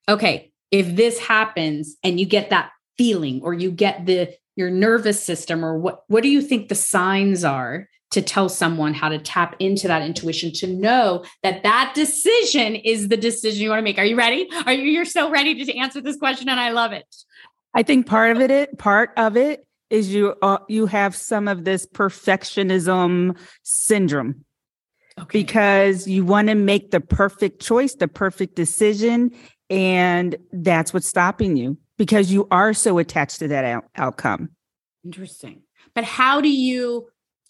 okay, 0.07 0.51
if 0.71 0.95
this 0.95 1.19
happens 1.19 1.95
and 2.03 2.19
you 2.19 2.25
get 2.25 2.50
that 2.50 2.71
feeling 2.97 3.41
or 3.43 3.53
you 3.53 3.71
get 3.71 4.05
the 4.05 4.33
your 4.55 4.69
nervous 4.71 5.24
system 5.24 5.63
or 5.63 5.77
what 5.77 6.03
what 6.07 6.24
do 6.24 6.29
you 6.29 6.41
think 6.41 6.67
the 6.67 6.75
signs 6.75 7.43
are 7.43 7.88
to 8.09 8.21
tell 8.21 8.50
someone 8.50 8.93
how 8.93 9.09
to 9.09 9.19
tap 9.19 9.55
into 9.59 9.88
that 9.88 10.01
intuition 10.01 10.51
to 10.51 10.65
know 10.65 11.24
that 11.43 11.62
that 11.63 11.91
decision 11.93 12.75
is 12.75 13.09
the 13.09 13.17
decision 13.17 13.62
you 13.62 13.69
want 13.69 13.79
to 13.79 13.83
make 13.83 14.00
are 14.00 14.05
you 14.05 14.15
ready 14.15 14.50
are 14.65 14.74
you 14.74 14.83
you're 14.83 15.05
so 15.05 15.29
ready 15.29 15.63
to 15.63 15.77
answer 15.77 16.01
this 16.01 16.17
question 16.17 16.50
and 16.50 16.59
i 16.59 16.71
love 16.71 16.91
it 16.91 17.05
i 17.74 17.83
think 17.83 18.07
part 18.07 18.36
of 18.36 18.41
it, 18.41 18.77
part 18.77 19.12
of 19.17 19.38
it 19.38 19.65
is 19.89 20.13
you 20.13 20.36
uh, 20.41 20.57
you 20.67 20.86
have 20.86 21.15
some 21.15 21.47
of 21.47 21.63
this 21.63 21.86
perfectionism 21.86 23.38
syndrome 23.63 24.43
okay. 25.19 25.39
because 25.39 26.07
you 26.07 26.25
want 26.25 26.47
to 26.50 26.55
make 26.55 26.91
the 26.91 27.00
perfect 27.00 27.62
choice 27.62 27.95
the 27.95 28.07
perfect 28.07 28.55
decision 28.55 29.31
and 29.69 30.38
that's 30.51 30.93
what's 30.93 31.07
stopping 31.07 31.57
you 31.57 31.77
because 31.97 32.31
you 32.31 32.47
are 32.51 32.74
so 32.74 32.97
attached 33.00 33.39
to 33.39 33.47
that 33.50 33.65
out- 33.65 33.86
outcome. 33.95 34.50
Interesting. 35.03 35.63
But 35.93 36.03
how 36.03 36.41
do 36.41 36.50
you 36.50 37.07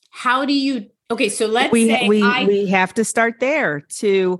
how 0.09 0.45
do 0.45 0.53
you 0.53 0.89
okay, 1.11 1.29
so 1.29 1.45
let's 1.47 1.71
we, 1.71 1.85
we 2.07 2.23
I, 2.23 2.45
we 2.45 2.67
have 2.67 2.93
to 2.95 3.03
start 3.03 3.39
there 3.39 3.81
to 3.97 4.39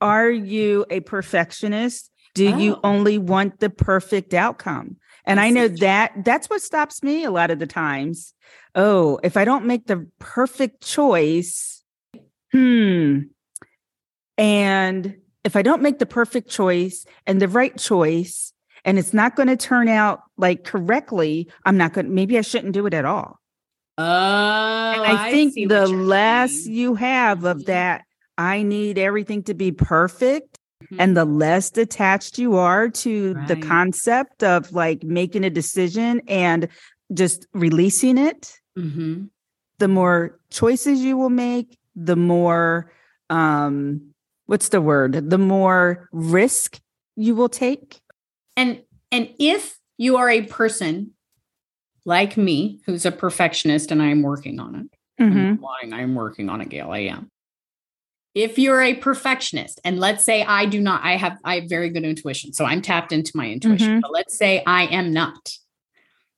are 0.00 0.30
you 0.30 0.86
a 0.90 1.00
perfectionist? 1.00 2.10
Do 2.34 2.52
oh. 2.52 2.58
you 2.58 2.80
only 2.82 3.18
want 3.18 3.60
the 3.60 3.70
perfect 3.70 4.34
outcome? 4.34 4.96
And 5.24 5.38
I 5.38 5.50
know 5.50 5.68
that 5.68 6.24
that's 6.24 6.50
what 6.50 6.62
stops 6.62 7.02
me 7.02 7.24
a 7.24 7.30
lot 7.30 7.50
of 7.50 7.58
the 7.58 7.66
times. 7.66 8.34
Oh, 8.74 9.20
if 9.22 9.36
I 9.36 9.44
don't 9.44 9.66
make 9.66 9.86
the 9.86 10.06
perfect 10.18 10.82
choice, 10.82 11.84
hmm. 12.50 13.20
And 14.38 15.18
if 15.44 15.56
I 15.56 15.62
don't 15.62 15.82
make 15.82 15.98
the 15.98 16.06
perfect 16.06 16.48
choice 16.48 17.04
and 17.26 17.40
the 17.40 17.48
right 17.48 17.76
choice, 17.78 18.52
and 18.84 18.98
it's 18.98 19.12
not 19.12 19.36
going 19.36 19.48
to 19.48 19.56
turn 19.56 19.88
out 19.88 20.22
like 20.36 20.64
correctly, 20.64 21.48
I'm 21.64 21.76
not 21.76 21.92
going 21.92 22.06
to, 22.06 22.12
maybe 22.12 22.38
I 22.38 22.40
shouldn't 22.40 22.72
do 22.72 22.86
it 22.86 22.94
at 22.94 23.04
all. 23.04 23.38
Oh, 23.98 24.02
and 24.02 25.02
I, 25.04 25.28
I 25.28 25.30
think 25.30 25.54
the 25.68 25.86
less 25.86 26.64
saying. 26.64 26.76
you 26.76 26.94
have 26.94 27.44
of 27.44 27.66
that, 27.66 28.04
I 28.38 28.62
need 28.62 28.98
everything 28.98 29.42
to 29.44 29.54
be 29.54 29.70
perfect. 29.70 30.58
Mm-hmm. 30.82 31.00
And 31.00 31.16
the 31.16 31.24
less 31.24 31.76
attached 31.76 32.38
you 32.38 32.56
are 32.56 32.88
to 32.88 33.34
right. 33.34 33.48
the 33.48 33.56
concept 33.56 34.42
of 34.42 34.72
like 34.72 35.02
making 35.02 35.44
a 35.44 35.50
decision 35.50 36.20
and 36.28 36.68
just 37.14 37.46
releasing 37.52 38.18
it, 38.18 38.58
mm-hmm. 38.76 39.24
the 39.78 39.88
more 39.88 40.38
choices 40.50 41.00
you 41.00 41.16
will 41.16 41.30
make, 41.30 41.78
the 41.94 42.16
more, 42.16 42.90
um, 43.30 44.14
what's 44.46 44.70
the 44.70 44.80
word? 44.80 45.30
The 45.30 45.38
more 45.38 46.08
risk 46.12 46.80
you 47.16 47.34
will 47.34 47.48
take. 47.48 48.00
And 48.56 48.82
and 49.10 49.28
if 49.38 49.78
you 49.98 50.16
are 50.16 50.30
a 50.30 50.42
person 50.42 51.12
like 52.04 52.36
me 52.36 52.80
who's 52.86 53.06
a 53.06 53.12
perfectionist 53.12 53.90
and 53.90 54.02
I'm 54.02 54.22
working 54.22 54.58
on 54.58 54.74
it. 54.74 55.22
Mm-hmm. 55.22 55.38
I'm 55.38 55.60
lying. 55.60 55.92
I'm 55.92 56.14
working 56.14 56.48
on 56.48 56.60
it, 56.60 56.68
Gale. 56.68 56.90
I 56.90 57.00
am. 57.00 57.30
If 58.34 58.58
you're 58.58 58.80
a 58.80 58.94
perfectionist, 58.94 59.80
and 59.84 60.00
let's 60.00 60.24
say 60.24 60.42
I 60.42 60.64
do 60.66 60.80
not, 60.80 61.04
I 61.04 61.16
have 61.16 61.38
I 61.44 61.56
have 61.60 61.68
very 61.68 61.90
good 61.90 62.04
intuition. 62.04 62.52
So 62.52 62.64
I'm 62.64 62.80
tapped 62.80 63.12
into 63.12 63.32
my 63.34 63.48
intuition. 63.48 63.88
Mm-hmm. 63.88 64.00
But 64.00 64.12
let's 64.12 64.36
say 64.36 64.62
I 64.66 64.86
am 64.86 65.12
not. 65.12 65.52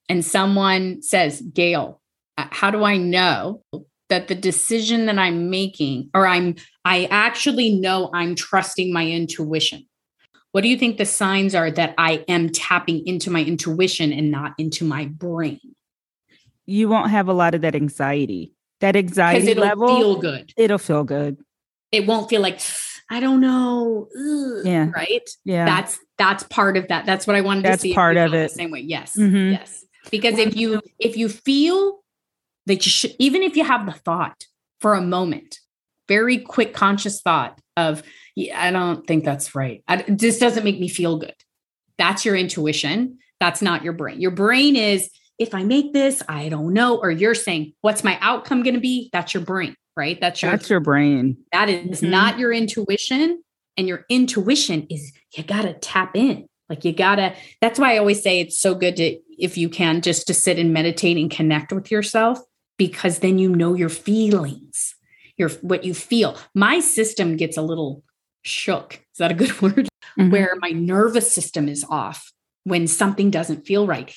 And 0.08 0.24
someone 0.24 1.02
says, 1.02 1.40
Gale, 1.40 2.00
uh, 2.36 2.46
how 2.50 2.70
do 2.70 2.84
I 2.84 2.96
know 2.96 3.62
that 4.10 4.28
the 4.28 4.34
decision 4.34 5.06
that 5.06 5.18
I'm 5.18 5.50
making, 5.50 6.10
or 6.14 6.26
I'm 6.26 6.56
I 6.84 7.06
actually 7.10 7.72
know 7.72 8.10
I'm 8.12 8.34
trusting 8.34 8.92
my 8.92 9.06
intuition? 9.06 9.86
What 10.50 10.62
do 10.62 10.68
you 10.68 10.76
think 10.76 10.98
the 10.98 11.06
signs 11.06 11.54
are 11.54 11.70
that 11.70 11.94
I 11.98 12.24
am 12.28 12.48
tapping 12.48 13.06
into 13.06 13.30
my 13.30 13.42
intuition 13.42 14.12
and 14.12 14.30
not 14.30 14.54
into 14.58 14.84
my 14.84 15.06
brain? 15.06 15.60
You 16.66 16.88
won't 16.88 17.10
have 17.10 17.28
a 17.28 17.32
lot 17.32 17.54
of 17.54 17.62
that 17.62 17.74
anxiety. 17.74 18.52
That 18.80 18.96
anxiety 18.96 19.48
it'll 19.48 19.64
level 19.64 19.88
feel 19.88 20.16
good. 20.16 20.52
It'll 20.56 20.78
feel 20.78 21.04
good. 21.04 21.38
It 21.94 22.06
won't 22.06 22.28
feel 22.28 22.40
like 22.40 22.60
I 23.10 23.20
don't 23.20 23.40
know. 23.40 24.08
Ugh, 24.16 24.66
yeah. 24.66 24.90
Right. 24.94 25.28
Yeah. 25.44 25.64
That's 25.66 25.98
that's 26.18 26.42
part 26.44 26.76
of 26.76 26.88
that. 26.88 27.06
That's 27.06 27.26
what 27.26 27.36
I 27.36 27.40
wanted 27.40 27.64
that's 27.64 27.82
to 27.82 27.88
see. 27.88 27.94
part 27.94 28.16
of 28.16 28.34
it. 28.34 28.50
The 28.50 28.54
same 28.54 28.70
way. 28.70 28.80
Yes. 28.80 29.16
Mm-hmm. 29.16 29.52
Yes. 29.52 29.84
Because 30.10 30.38
if 30.38 30.56
you 30.56 30.80
if 30.98 31.16
you 31.16 31.28
feel 31.28 32.02
that 32.66 32.86
you 32.86 32.90
should, 32.90 33.14
even 33.18 33.42
if 33.42 33.56
you 33.56 33.64
have 33.64 33.86
the 33.86 33.92
thought 33.92 34.44
for 34.80 34.94
a 34.94 35.00
moment, 35.00 35.58
very 36.08 36.38
quick 36.38 36.74
conscious 36.74 37.20
thought 37.20 37.60
of 37.76 38.02
yeah, 38.36 38.60
I 38.60 38.70
don't 38.70 39.06
think 39.06 39.24
that's 39.24 39.54
right. 39.54 39.82
I, 39.86 40.04
this 40.08 40.38
doesn't 40.38 40.64
make 40.64 40.80
me 40.80 40.88
feel 40.88 41.18
good. 41.18 41.34
That's 41.98 42.24
your 42.24 42.36
intuition. 42.36 43.18
That's 43.40 43.62
not 43.62 43.84
your 43.84 43.92
brain. 43.92 44.20
Your 44.20 44.30
brain 44.32 44.76
is, 44.76 45.10
if 45.38 45.54
I 45.54 45.62
make 45.62 45.92
this, 45.92 46.22
I 46.28 46.48
don't 46.48 46.72
know. 46.72 46.96
Or 46.96 47.10
you're 47.10 47.34
saying, 47.34 47.74
what's 47.80 48.02
my 48.02 48.18
outcome 48.20 48.62
going 48.62 48.74
to 48.74 48.80
be? 48.80 49.10
That's 49.12 49.34
your 49.34 49.44
brain, 49.44 49.76
right? 49.96 50.20
That's 50.20 50.42
your, 50.42 50.50
that's 50.50 50.70
your 50.70 50.80
brain. 50.80 51.36
That 51.52 51.68
is 51.68 52.00
mm-hmm. 52.00 52.10
not 52.10 52.38
your 52.38 52.52
intuition. 52.52 53.42
And 53.76 53.88
your 53.88 54.04
intuition 54.08 54.86
is, 54.88 55.12
you 55.36 55.42
got 55.42 55.62
to 55.62 55.74
tap 55.74 56.16
in. 56.16 56.48
Like 56.68 56.84
you 56.84 56.92
got 56.92 57.16
to, 57.16 57.34
that's 57.60 57.78
why 57.78 57.94
I 57.94 57.98
always 57.98 58.22
say 58.22 58.40
it's 58.40 58.58
so 58.58 58.74
good 58.74 58.96
to, 58.96 59.18
if 59.38 59.58
you 59.58 59.68
can, 59.68 60.00
just 60.00 60.26
to 60.28 60.34
sit 60.34 60.58
and 60.58 60.72
meditate 60.72 61.16
and 61.16 61.30
connect 61.30 61.72
with 61.72 61.90
yourself, 61.90 62.38
because 62.78 63.18
then 63.18 63.38
you 63.38 63.48
know 63.48 63.74
your 63.74 63.88
feelings, 63.88 64.94
your, 65.36 65.48
what 65.60 65.84
you 65.84 65.92
feel. 65.92 66.38
My 66.54 66.80
system 66.80 67.36
gets 67.36 67.56
a 67.56 67.62
little 67.62 68.02
shook. 68.42 68.94
Is 68.94 69.18
that 69.18 69.32
a 69.32 69.34
good 69.34 69.60
word? 69.62 69.88
Mm-hmm. 70.18 70.30
Where 70.30 70.54
my 70.60 70.70
nervous 70.70 71.32
system 71.32 71.68
is 71.68 71.84
off 71.90 72.32
when 72.62 72.86
something 72.86 73.30
doesn't 73.30 73.66
feel 73.66 73.86
right. 73.86 74.14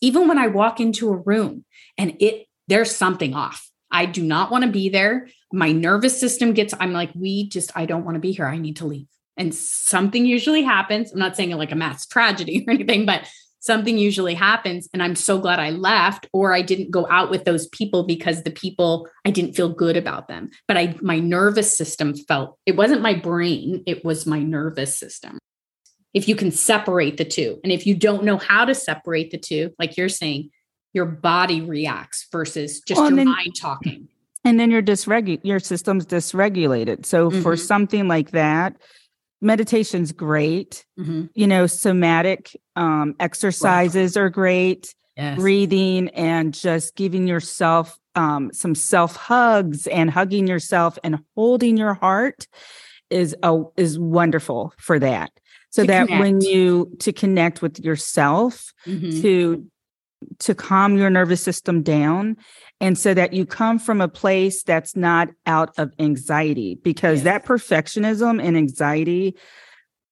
Even 0.00 0.28
when 0.28 0.38
I 0.38 0.46
walk 0.46 0.80
into 0.80 1.10
a 1.10 1.16
room 1.16 1.64
and 1.98 2.16
it 2.20 2.46
there's 2.68 2.94
something 2.94 3.34
off. 3.34 3.71
I 3.92 4.06
do 4.06 4.22
not 4.22 4.50
want 4.50 4.64
to 4.64 4.70
be 4.70 4.88
there. 4.88 5.28
My 5.52 5.70
nervous 5.70 6.18
system 6.18 6.54
gets 6.54 6.74
I'm 6.80 6.92
like 6.92 7.10
we 7.14 7.48
just 7.48 7.70
I 7.76 7.86
don't 7.86 8.04
want 8.04 8.16
to 8.16 8.20
be 8.20 8.32
here. 8.32 8.46
I 8.46 8.58
need 8.58 8.78
to 8.78 8.86
leave. 8.86 9.06
And 9.36 9.54
something 9.54 10.26
usually 10.26 10.62
happens. 10.62 11.12
I'm 11.12 11.18
not 11.18 11.36
saying 11.36 11.50
like 11.52 11.72
a 11.72 11.76
mass 11.76 12.06
tragedy 12.06 12.64
or 12.66 12.72
anything, 12.72 13.06
but 13.06 13.28
something 13.62 13.96
usually 13.96 14.34
happens 14.34 14.88
and 14.92 15.02
i'm 15.02 15.14
so 15.14 15.38
glad 15.38 15.60
i 15.60 15.70
left 15.70 16.26
or 16.32 16.52
i 16.52 16.60
didn't 16.60 16.90
go 16.90 17.06
out 17.08 17.30
with 17.30 17.44
those 17.44 17.68
people 17.68 18.02
because 18.02 18.42
the 18.42 18.50
people 18.50 19.08
i 19.24 19.30
didn't 19.30 19.54
feel 19.54 19.68
good 19.68 19.96
about 19.96 20.28
them 20.28 20.50
but 20.68 20.76
i 20.76 20.94
my 21.00 21.18
nervous 21.18 21.76
system 21.76 22.14
felt 22.14 22.58
it 22.66 22.76
wasn't 22.76 23.00
my 23.00 23.14
brain 23.14 23.82
it 23.86 24.04
was 24.04 24.26
my 24.26 24.40
nervous 24.40 24.98
system 24.98 25.38
if 26.12 26.28
you 26.28 26.34
can 26.34 26.50
separate 26.50 27.16
the 27.16 27.24
two 27.24 27.58
and 27.62 27.72
if 27.72 27.86
you 27.86 27.94
don't 27.94 28.24
know 28.24 28.36
how 28.36 28.64
to 28.64 28.74
separate 28.74 29.30
the 29.30 29.38
two 29.38 29.72
like 29.78 29.96
you're 29.96 30.08
saying 30.08 30.50
your 30.92 31.06
body 31.06 31.60
reacts 31.60 32.26
versus 32.30 32.80
just 32.80 33.00
well, 33.00 33.10
your 33.10 33.16
then, 33.16 33.28
mind 33.28 33.54
talking 33.58 34.08
and 34.44 34.58
then 34.58 34.70
you're 34.70 34.82
dysregu- 34.82 35.40
your 35.42 35.60
system's 35.60 36.06
dysregulated 36.06 37.06
so 37.06 37.30
mm-hmm. 37.30 37.42
for 37.42 37.56
something 37.56 38.08
like 38.08 38.30
that 38.32 38.76
meditation's 39.42 40.12
great. 40.12 40.86
Mm-hmm. 40.98 41.26
You 41.34 41.46
know, 41.46 41.66
somatic 41.66 42.56
um, 42.76 43.14
exercises 43.20 44.16
wow. 44.16 44.22
are 44.22 44.30
great. 44.30 44.94
Yes. 45.16 45.38
Breathing 45.38 46.08
and 46.10 46.54
just 46.54 46.96
giving 46.96 47.26
yourself 47.26 47.98
um, 48.14 48.50
some 48.54 48.74
self 48.74 49.14
hugs 49.16 49.86
and 49.86 50.10
hugging 50.10 50.46
yourself 50.46 50.98
and 51.04 51.18
holding 51.34 51.76
your 51.76 51.92
heart 51.92 52.46
is 53.10 53.36
a, 53.42 53.62
is 53.76 53.98
wonderful 53.98 54.72
for 54.78 54.98
that. 54.98 55.30
So 55.68 55.84
that 55.84 56.06
connect. 56.06 56.20
when 56.20 56.40
you 56.40 56.96
to 57.00 57.12
connect 57.12 57.60
with 57.60 57.78
yourself, 57.80 58.72
mm-hmm. 58.86 59.20
to 59.20 59.66
to 60.40 60.54
calm 60.54 60.96
your 60.96 61.10
nervous 61.10 61.42
system 61.42 61.82
down 61.82 62.36
and 62.80 62.98
so 62.98 63.14
that 63.14 63.32
you 63.32 63.46
come 63.46 63.78
from 63.78 64.00
a 64.00 64.08
place 64.08 64.62
that's 64.62 64.96
not 64.96 65.28
out 65.46 65.70
of 65.78 65.92
anxiety 65.98 66.78
because 66.82 67.18
yes. 67.18 67.24
that 67.24 67.44
perfectionism 67.44 68.42
and 68.42 68.56
anxiety 68.56 69.36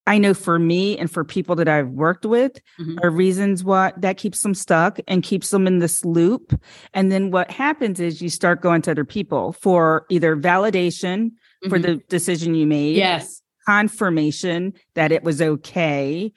I 0.06 0.18
know 0.18 0.34
for 0.34 0.58
me 0.58 0.98
and 0.98 1.10
for 1.10 1.24
people 1.24 1.54
that 1.56 1.68
I've 1.68 1.90
worked 1.90 2.24
with 2.24 2.60
mm-hmm. 2.80 2.98
are 3.02 3.10
reasons 3.10 3.62
what 3.62 4.00
that 4.00 4.16
keeps 4.16 4.42
them 4.42 4.54
stuck 4.54 4.98
and 5.06 5.22
keeps 5.22 5.50
them 5.50 5.66
in 5.66 5.78
this 5.78 6.04
loop. 6.04 6.60
And 6.94 7.12
then 7.12 7.30
what 7.30 7.50
happens 7.50 8.00
is 8.00 8.22
you 8.22 8.28
start 8.28 8.60
going 8.60 8.82
to 8.82 8.90
other 8.90 9.04
people 9.04 9.52
for 9.52 10.06
either 10.08 10.36
validation 10.36 11.26
mm-hmm. 11.26 11.68
for 11.68 11.78
the 11.78 11.96
decision 12.08 12.54
you 12.54 12.66
made. 12.66 12.96
Yes. 12.96 13.42
Confirmation 13.66 14.72
that 14.94 15.12
it 15.12 15.22
was 15.22 15.40
okay 15.40 16.32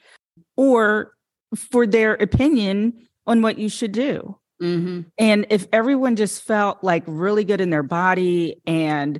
or 0.55 1.13
for 1.55 1.87
their 1.87 2.13
opinion 2.15 2.93
on 3.25 3.41
what 3.41 3.57
you 3.57 3.69
should 3.69 3.91
do. 3.91 4.37
Mm-hmm. 4.61 5.01
And 5.17 5.45
if 5.49 5.67
everyone 5.73 6.15
just 6.15 6.43
felt 6.43 6.83
like 6.83 7.03
really 7.07 7.43
good 7.43 7.59
in 7.61 7.69
their 7.69 7.83
body, 7.83 8.61
and 8.65 9.19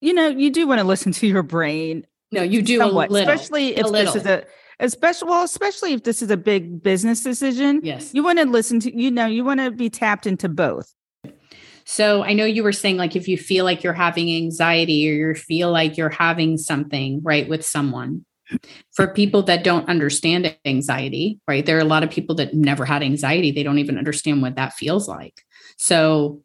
you 0.00 0.12
know, 0.12 0.28
you 0.28 0.50
do 0.50 0.66
want 0.66 0.80
to 0.80 0.86
listen 0.86 1.12
to 1.12 1.26
your 1.26 1.42
brain 1.42 2.06
No, 2.32 2.42
you 2.42 2.62
do 2.62 2.78
Somewhat, 2.78 3.10
little. 3.10 3.28
especially 3.28 3.76
if 3.76 3.90
this 3.92 4.14
is 4.16 4.26
a 4.26 4.44
especially 4.80 5.28
well, 5.28 5.44
especially 5.44 5.92
if 5.92 6.02
this 6.02 6.22
is 6.22 6.30
a 6.30 6.36
big 6.36 6.82
business 6.82 7.22
decision. 7.22 7.80
yes. 7.84 8.12
You 8.12 8.24
want 8.24 8.38
to 8.38 8.46
listen 8.46 8.80
to 8.80 8.96
you 8.96 9.10
know 9.10 9.26
you 9.26 9.44
want 9.44 9.60
to 9.60 9.70
be 9.70 9.90
tapped 9.90 10.26
into 10.26 10.48
both. 10.48 10.92
So 11.86 12.24
I 12.24 12.32
know 12.32 12.46
you 12.46 12.62
were 12.64 12.72
saying 12.72 12.96
like 12.96 13.14
if 13.14 13.28
you 13.28 13.36
feel 13.36 13.64
like 13.64 13.84
you're 13.84 13.92
having 13.92 14.34
anxiety 14.34 15.08
or 15.08 15.28
you 15.28 15.34
feel 15.34 15.70
like 15.70 15.96
you're 15.96 16.08
having 16.08 16.56
something 16.56 17.20
right 17.22 17.48
with 17.48 17.64
someone. 17.64 18.24
For 18.94 19.08
people 19.08 19.42
that 19.44 19.64
don't 19.64 19.88
understand 19.88 20.56
anxiety, 20.64 21.40
right? 21.48 21.64
There 21.64 21.76
are 21.76 21.80
a 21.80 21.84
lot 21.84 22.02
of 22.02 22.10
people 22.10 22.34
that 22.36 22.54
never 22.54 22.84
had 22.84 23.02
anxiety. 23.02 23.50
They 23.50 23.62
don't 23.62 23.78
even 23.78 23.98
understand 23.98 24.42
what 24.42 24.56
that 24.56 24.74
feels 24.74 25.08
like. 25.08 25.42
So 25.78 26.42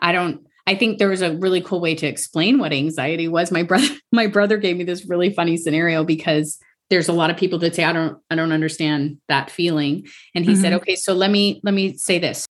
I 0.00 0.12
don't 0.12 0.46
I 0.66 0.76
think 0.76 0.98
there 0.98 1.08
was 1.08 1.22
a 1.22 1.36
really 1.36 1.60
cool 1.60 1.80
way 1.80 1.94
to 1.96 2.06
explain 2.06 2.58
what 2.58 2.72
anxiety 2.72 3.28
was. 3.28 3.50
My 3.52 3.62
brother 3.62 3.88
my 4.12 4.26
brother 4.26 4.56
gave 4.56 4.76
me 4.76 4.84
this 4.84 5.06
really 5.06 5.32
funny 5.32 5.56
scenario 5.56 6.04
because 6.04 6.58
there's 6.90 7.08
a 7.08 7.12
lot 7.12 7.30
of 7.30 7.36
people 7.36 7.58
that 7.60 7.74
say 7.74 7.84
I 7.84 7.92
don't 7.92 8.18
I 8.30 8.34
don't 8.34 8.52
understand 8.52 9.18
that 9.28 9.50
feeling 9.50 10.06
and 10.34 10.44
he 10.44 10.56
said 10.56 10.72
Mhm. 10.72 10.76
okay 10.76 10.96
so 10.96 11.14
let 11.14 11.30
me 11.30 11.60
let 11.64 11.74
me 11.74 11.96
say 11.96 12.18
this 12.18 12.46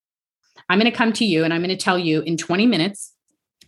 I'm 0.68 0.78
going 0.78 0.90
to 0.90 0.96
come 0.96 1.12
to 1.14 1.24
you 1.24 1.44
and 1.44 1.52
I'm 1.52 1.60
going 1.60 1.76
to 1.76 1.76
tell 1.76 1.98
you 1.98 2.22
in 2.22 2.36
20 2.36 2.66
minutes, 2.66 3.12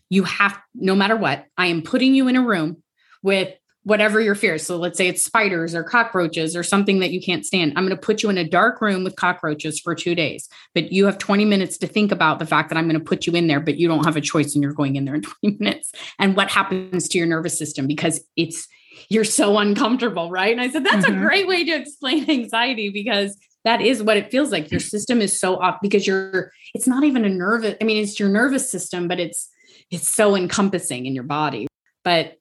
you 0.08 0.24
have, 0.24 0.58
no 0.74 0.94
matter 0.94 1.16
what, 1.16 1.44
I 1.58 1.66
am 1.66 1.82
putting 1.82 2.14
you 2.14 2.28
in 2.28 2.36
a 2.36 2.42
room 2.42 2.82
with 3.22 3.52
whatever 3.84 4.18
your 4.20 4.34
fears. 4.34 4.66
So 4.66 4.76
let's 4.76 4.96
say 4.96 5.08
it's 5.08 5.22
spiders 5.22 5.74
or 5.74 5.84
cockroaches 5.84 6.56
or 6.56 6.62
something 6.62 7.00
that 7.00 7.10
you 7.10 7.20
can't 7.20 7.44
stand. 7.44 7.72
I'm 7.76 7.84
going 7.86 7.96
to 7.96 8.00
put 8.00 8.22
you 8.22 8.30
in 8.30 8.38
a 8.38 8.48
dark 8.48 8.80
room 8.80 9.04
with 9.04 9.14
cockroaches 9.16 9.78
for 9.78 9.94
two 9.94 10.14
days, 10.14 10.48
but 10.74 10.90
you 10.90 11.04
have 11.06 11.18
20 11.18 11.44
minutes 11.44 11.76
to 11.78 11.86
think 11.86 12.10
about 12.10 12.38
the 12.38 12.46
fact 12.46 12.70
that 12.70 12.78
I'm 12.78 12.88
going 12.88 12.98
to 12.98 13.04
put 13.04 13.26
you 13.26 13.34
in 13.34 13.46
there, 13.46 13.60
but 13.60 13.76
you 13.76 13.86
don't 13.86 14.04
have 14.04 14.16
a 14.16 14.22
choice 14.22 14.54
and 14.54 14.62
you're 14.62 14.72
going 14.72 14.96
in 14.96 15.04
there 15.04 15.14
in 15.14 15.22
20 15.42 15.58
minutes. 15.60 15.92
And 16.18 16.34
what 16.34 16.50
happens 16.50 17.08
to 17.08 17.18
your 17.18 17.26
nervous 17.26 17.58
system 17.58 17.86
because 17.86 18.24
it's, 18.36 18.66
you're 19.10 19.24
so 19.24 19.58
uncomfortable, 19.58 20.30
right? 20.30 20.52
And 20.52 20.60
I 20.62 20.70
said, 20.70 20.84
that's 20.84 21.04
Mhm. 21.06 21.16
a 21.16 21.20
great 21.20 21.46
way 21.46 21.64
to 21.64 21.72
explain 21.72 22.28
anxiety 22.30 22.88
because 22.88 23.36
that 23.64 23.82
is 23.82 24.02
what 24.02 24.16
it 24.16 24.30
feels 24.30 24.50
like. 24.50 24.70
Your 24.70 24.80
system 24.80 25.20
is 25.20 25.38
so 25.38 25.56
off 25.56 25.78
because 25.82 26.06
you're, 26.06 26.52
it's 26.74 26.86
not 26.86 27.04
even 27.04 27.24
a 27.24 27.28
nervous, 27.28 27.74
I 27.80 27.84
mean, 27.84 28.02
it's 28.02 28.18
your 28.18 28.28
nervous 28.30 28.70
system, 28.70 29.08
but 29.08 29.20
it's, 29.20 29.50
it's 29.90 30.08
so 30.08 30.34
encompassing 30.36 31.04
in 31.06 31.14
your 31.14 31.24
body. 31.24 31.66
But 32.02 32.38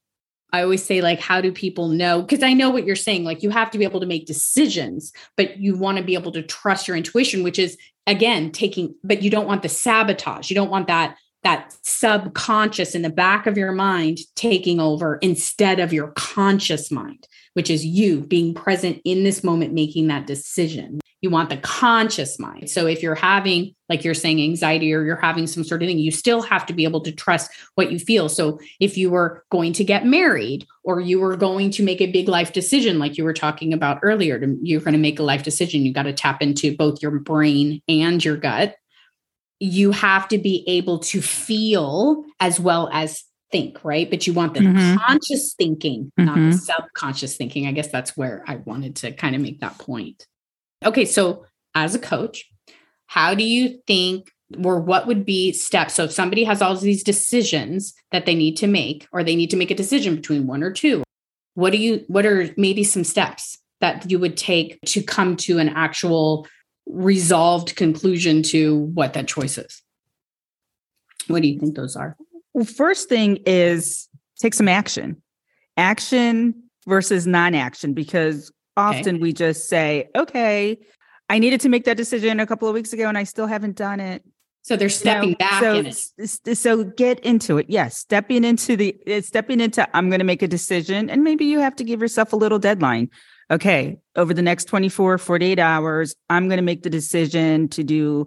I 0.54 0.62
always 0.62 0.84
say, 0.84 1.00
like, 1.00 1.18
how 1.18 1.40
do 1.40 1.50
people 1.50 1.88
know? 1.88 2.22
Because 2.22 2.44
I 2.44 2.52
know 2.52 2.70
what 2.70 2.86
you're 2.86 2.94
saying. 2.94 3.24
Like, 3.24 3.42
you 3.42 3.50
have 3.50 3.72
to 3.72 3.78
be 3.78 3.82
able 3.82 3.98
to 3.98 4.06
make 4.06 4.24
decisions, 4.24 5.12
but 5.36 5.58
you 5.58 5.76
want 5.76 5.98
to 5.98 6.04
be 6.04 6.14
able 6.14 6.30
to 6.30 6.42
trust 6.42 6.86
your 6.86 6.96
intuition, 6.96 7.42
which 7.42 7.58
is 7.58 7.76
again 8.06 8.52
taking, 8.52 8.94
but 9.02 9.20
you 9.20 9.30
don't 9.30 9.48
want 9.48 9.64
the 9.64 9.68
sabotage. 9.68 10.50
You 10.50 10.54
don't 10.54 10.70
want 10.70 10.86
that 10.86 11.16
that 11.42 11.74
subconscious 11.82 12.94
in 12.94 13.02
the 13.02 13.10
back 13.10 13.46
of 13.46 13.58
your 13.58 13.72
mind 13.72 14.18
taking 14.36 14.78
over 14.78 15.16
instead 15.16 15.80
of 15.80 15.92
your 15.92 16.12
conscious 16.12 16.90
mind, 16.90 17.26
which 17.54 17.68
is 17.68 17.84
you 17.84 18.20
being 18.20 18.54
present 18.54 19.02
in 19.04 19.24
this 19.24 19.42
moment, 19.42 19.74
making 19.74 20.06
that 20.06 20.26
decision. 20.26 21.00
You 21.24 21.30
want 21.30 21.48
the 21.48 21.56
conscious 21.56 22.38
mind. 22.38 22.68
So 22.68 22.86
if 22.86 23.02
you're 23.02 23.14
having, 23.14 23.74
like 23.88 24.04
you're 24.04 24.12
saying, 24.12 24.42
anxiety 24.42 24.92
or 24.92 25.04
you're 25.06 25.16
having 25.16 25.46
some 25.46 25.64
sort 25.64 25.82
of 25.82 25.88
thing, 25.88 25.98
you 25.98 26.10
still 26.10 26.42
have 26.42 26.66
to 26.66 26.74
be 26.74 26.84
able 26.84 27.00
to 27.00 27.12
trust 27.12 27.50
what 27.76 27.90
you 27.90 27.98
feel. 27.98 28.28
So 28.28 28.60
if 28.78 28.98
you 28.98 29.08
were 29.08 29.42
going 29.50 29.72
to 29.72 29.84
get 29.84 30.04
married 30.04 30.66
or 30.82 31.00
you 31.00 31.18
were 31.18 31.34
going 31.34 31.70
to 31.70 31.82
make 31.82 32.02
a 32.02 32.12
big 32.12 32.28
life 32.28 32.52
decision, 32.52 32.98
like 32.98 33.16
you 33.16 33.24
were 33.24 33.32
talking 33.32 33.72
about 33.72 34.00
earlier, 34.02 34.38
you're 34.60 34.82
going 34.82 34.92
to 34.92 34.98
make 34.98 35.18
a 35.18 35.22
life 35.22 35.42
decision, 35.42 35.86
you 35.86 35.94
got 35.94 36.02
to 36.02 36.12
tap 36.12 36.42
into 36.42 36.76
both 36.76 37.00
your 37.00 37.12
brain 37.12 37.80
and 37.88 38.22
your 38.22 38.36
gut. 38.36 38.76
You 39.60 39.92
have 39.92 40.28
to 40.28 40.36
be 40.36 40.62
able 40.66 40.98
to 40.98 41.22
feel 41.22 42.22
as 42.38 42.60
well 42.60 42.90
as 42.92 43.24
think, 43.50 43.82
right? 43.82 44.10
But 44.10 44.26
you 44.26 44.34
want 44.34 44.52
the 44.52 44.60
Mhm. 44.60 44.98
conscious 44.98 45.54
thinking, 45.56 46.12
not 46.18 46.34
the 46.34 46.50
Mhm. 46.50 46.60
subconscious 46.60 47.38
thinking. 47.38 47.66
I 47.66 47.72
guess 47.72 47.88
that's 47.88 48.14
where 48.14 48.44
I 48.46 48.56
wanted 48.56 48.96
to 48.96 49.12
kind 49.12 49.34
of 49.34 49.40
make 49.40 49.60
that 49.60 49.78
point. 49.78 50.26
Okay, 50.84 51.04
so 51.04 51.44
as 51.74 51.94
a 51.94 51.98
coach, 51.98 52.50
how 53.06 53.34
do 53.34 53.44
you 53.44 53.80
think 53.86 54.30
or 54.62 54.78
what 54.78 55.06
would 55.06 55.24
be 55.24 55.52
steps? 55.52 55.94
So 55.94 56.04
if 56.04 56.12
somebody 56.12 56.44
has 56.44 56.62
all 56.62 56.76
these 56.76 57.02
decisions 57.02 57.94
that 58.12 58.26
they 58.26 58.34
need 58.34 58.56
to 58.58 58.66
make 58.66 59.08
or 59.12 59.24
they 59.24 59.36
need 59.36 59.50
to 59.50 59.56
make 59.56 59.70
a 59.70 59.74
decision 59.74 60.16
between 60.16 60.46
one 60.46 60.62
or 60.62 60.70
two 60.70 61.02
what 61.54 61.70
do 61.70 61.78
you 61.78 62.04
what 62.08 62.26
are 62.26 62.52
maybe 62.56 62.84
some 62.84 63.04
steps 63.04 63.58
that 63.80 64.10
you 64.10 64.18
would 64.18 64.36
take 64.36 64.80
to 64.82 65.02
come 65.02 65.36
to 65.36 65.58
an 65.58 65.68
actual 65.70 66.46
resolved 66.86 67.76
conclusion 67.76 68.42
to 68.42 68.76
what 68.94 69.14
that 69.14 69.28
choice 69.28 69.58
is? 69.58 69.82
What 71.28 71.42
do 71.42 71.48
you 71.48 71.58
think 71.58 71.74
those 71.74 71.96
are? 71.96 72.16
Well, 72.52 72.64
first 72.64 73.08
thing 73.08 73.38
is 73.46 74.08
take 74.38 74.54
some 74.54 74.68
action. 74.68 75.22
Action 75.76 76.54
versus 76.86 77.26
non-action 77.26 77.94
because 77.94 78.52
often 78.76 79.20
we 79.20 79.32
just 79.32 79.68
say, 79.68 80.08
"Okay, 80.16 80.78
I 81.28 81.38
needed 81.38 81.60
to 81.62 81.68
make 81.68 81.84
that 81.84 81.96
decision 81.96 82.40
a 82.40 82.46
couple 82.46 82.68
of 82.68 82.74
weeks 82.74 82.92
ago 82.92 83.08
and 83.08 83.16
I 83.18 83.24
still 83.24 83.46
haven't 83.46 83.76
done 83.76 84.00
it." 84.00 84.22
so 84.66 84.76
they're 84.76 84.88
stepping 84.88 85.30
No, 85.32 85.36
back 85.36 85.60
so, 85.62 85.74
in 85.74 85.86
it 85.86 85.90
s- 86.18 86.40
s- 86.46 86.58
so 86.58 86.84
get 86.84 87.20
into 87.20 87.58
it. 87.58 87.66
Yes, 87.68 87.98
stepping 87.98 88.44
into 88.44 88.76
the 88.76 88.96
uh, 89.06 89.20
stepping 89.20 89.60
into 89.60 89.86
I'm 89.94 90.08
going 90.08 90.20
to 90.20 90.24
make 90.24 90.40
a 90.42 90.48
decision 90.48 91.10
and 91.10 91.22
maybe 91.22 91.44
you 91.44 91.58
have 91.60 91.76
to 91.76 91.84
give 91.84 92.00
yourself 92.00 92.32
a 92.32 92.36
little 92.36 92.58
deadline. 92.58 93.10
Okay, 93.50 93.98
over 94.16 94.32
the 94.32 94.40
next 94.40 94.64
24 94.64 95.18
48 95.18 95.58
hours, 95.58 96.14
I'm 96.30 96.48
going 96.48 96.56
to 96.56 96.62
make 96.62 96.82
the 96.82 96.88
decision 96.88 97.68
to 97.68 97.84
do 97.84 98.26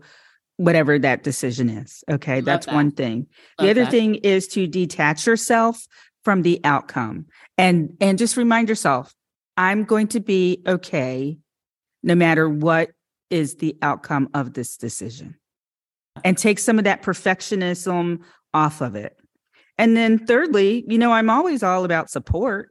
whatever 0.58 1.00
that 1.00 1.24
decision 1.24 1.70
is. 1.70 2.04
Okay, 2.10 2.36
Love 2.36 2.46
that's 2.46 2.66
that. 2.68 2.76
one 2.76 2.92
thing. 2.92 3.26
Love 3.60 3.66
the 3.66 3.70
other 3.72 3.84
that. 3.86 3.92
thing 3.92 4.16
is 4.16 4.48
to 4.50 4.68
detach 4.68 5.26
yourself 5.26 5.88
from 6.24 6.44
the 6.44 6.62
outcome 6.64 7.26
and 7.58 7.98
and 8.00 8.20
just 8.20 8.38
remind 8.38 8.70
yourself, 8.70 9.12
I'm 9.58 9.84
going 9.84 10.08
to 10.10 10.20
be 10.20 10.62
okay 10.67 11.38
no 12.04 12.15
matter 12.15 12.48
what 12.48 12.91
is 13.30 13.56
the 13.56 13.76
outcome 13.82 14.30
of 14.34 14.54
this 14.54 14.78
decision 14.78 15.36
and 16.24 16.38
take 16.38 16.60
some 16.60 16.78
of 16.78 16.86
that 16.86 17.04
perfectionism 17.04 18.20
off 18.54 18.82
of 18.82 18.96
it. 18.96 19.17
And 19.78 19.98
then 19.98 20.26
thirdly, 20.26 20.86
you 20.88 20.98
know, 20.98 21.12
I'm 21.12 21.30
always 21.30 21.62
all 21.63 21.84
about 21.84 22.10
support. 22.10 22.70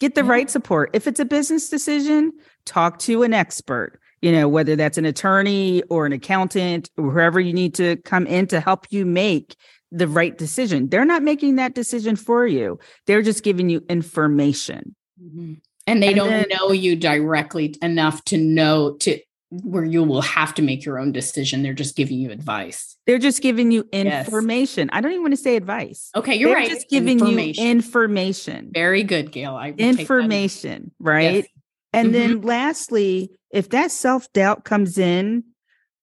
Get 0.00 0.14
the 0.14 0.22
Yeah. 0.24 0.30
right 0.30 0.50
support. 0.50 0.90
If 0.94 1.06
it's 1.06 1.20
a 1.20 1.24
business 1.24 1.68
decision, 1.68 2.32
talk 2.64 2.98
to 3.00 3.22
an 3.22 3.34
expert, 3.34 4.00
you 4.22 4.32
know, 4.32 4.48
whether 4.48 4.74
that's 4.76 4.98
an 4.98 5.04
attorney 5.04 5.82
or 5.90 6.06
an 6.06 6.12
accountant 6.12 6.90
or 6.96 7.10
whoever 7.12 7.38
you 7.38 7.52
need 7.52 7.74
to 7.74 7.96
come 7.98 8.26
in 8.26 8.46
to 8.48 8.60
help 8.60 8.86
you 8.90 9.04
make 9.04 9.56
the 9.92 10.08
right 10.08 10.38
decision. 10.38 10.88
They're 10.88 11.04
not 11.04 11.22
making 11.22 11.56
that 11.56 11.74
decision 11.74 12.16
for 12.16 12.46
you. 12.46 12.78
They're 13.06 13.22
just 13.22 13.42
giving 13.44 13.68
you 13.68 13.84
information. 13.88 14.94
Mhm. 15.22 15.60
And 15.86 16.02
they 16.02 16.08
And 16.08 16.16
don't 16.16 16.30
then- 16.30 16.46
know 16.50 16.72
you 16.72 16.96
directly 16.96 17.74
enough 17.82 18.24
to 18.26 18.36
know 18.38 18.96
to 19.00 19.18
where 19.50 19.84
you 19.84 20.04
will 20.04 20.20
have 20.22 20.54
to 20.54 20.62
make 20.62 20.84
your 20.84 20.96
own 20.96 21.10
decision 21.10 21.64
they're 21.64 21.74
just 21.74 21.96
giving 21.96 22.18
you 22.20 22.30
advice 22.30 22.96
They're 23.08 23.18
just 23.18 23.42
giving 23.42 23.72
you 23.72 23.84
Yes. 23.92 24.26
information. 24.28 24.88
I 24.92 25.00
don't 25.00 25.10
even 25.10 25.22
want 25.22 25.32
to 25.34 25.40
say 25.40 25.56
advice. 25.56 26.10
okay 26.14 26.36
you're 26.36 26.50
They're 26.50 26.58
right 26.58 26.70
just 26.70 26.88
giving 26.88 27.18
information. 27.18 27.64
you 27.64 27.70
information. 27.72 28.70
very 28.72 29.02
good 29.02 29.32
Gale 29.32 29.56
I 29.56 29.70
information, 29.70 30.92
right? 31.00 31.34
Yes. 31.34 31.46
And 31.92 32.08
Mhm. 32.10 32.12
then 32.12 32.40
lastly, 32.42 33.32
if 33.52 33.70
that 33.70 33.90
self 33.90 34.32
doubt 34.32 34.64
comes 34.64 34.98
in, 34.98 35.42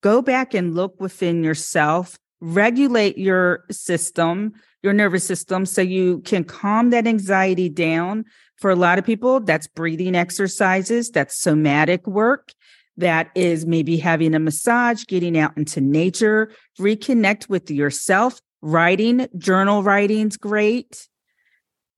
go 0.04 0.22
back 0.22 0.54
and 0.54 0.76
look 0.76 1.00
within 1.00 1.42
yourself, 1.44 2.18
regulate 2.42 3.18
your 3.18 3.64
system, 3.72 4.52
your 4.84 4.92
nervous 4.92 5.24
system, 5.24 5.66
so 5.66 5.82
you 5.82 6.20
can 6.26 6.44
calm 6.44 6.90
that 6.90 7.08
anxiety 7.08 7.70
down. 7.70 8.26
For 8.58 8.72
a 8.72 8.76
lot 8.76 8.98
of 8.98 9.06
people, 9.06 9.40
that's 9.40 9.68
breathing 9.68 10.16
exercises, 10.16 11.12
that's 11.12 11.40
somatic 11.40 12.06
work. 12.08 12.54
That 12.98 13.30
is 13.36 13.68
maybe 13.68 13.98
having 13.98 14.34
a 14.34 14.40
massage, 14.40 15.06
getting 15.06 15.38
out 15.38 15.56
into 15.56 15.80
nature, 15.80 16.52
reconnect 16.80 17.48
with 17.48 17.70
yourself. 17.70 18.40
Writing, 18.64 19.28
journal 19.38 19.84
writing's 19.84 20.36
great. 20.36 21.08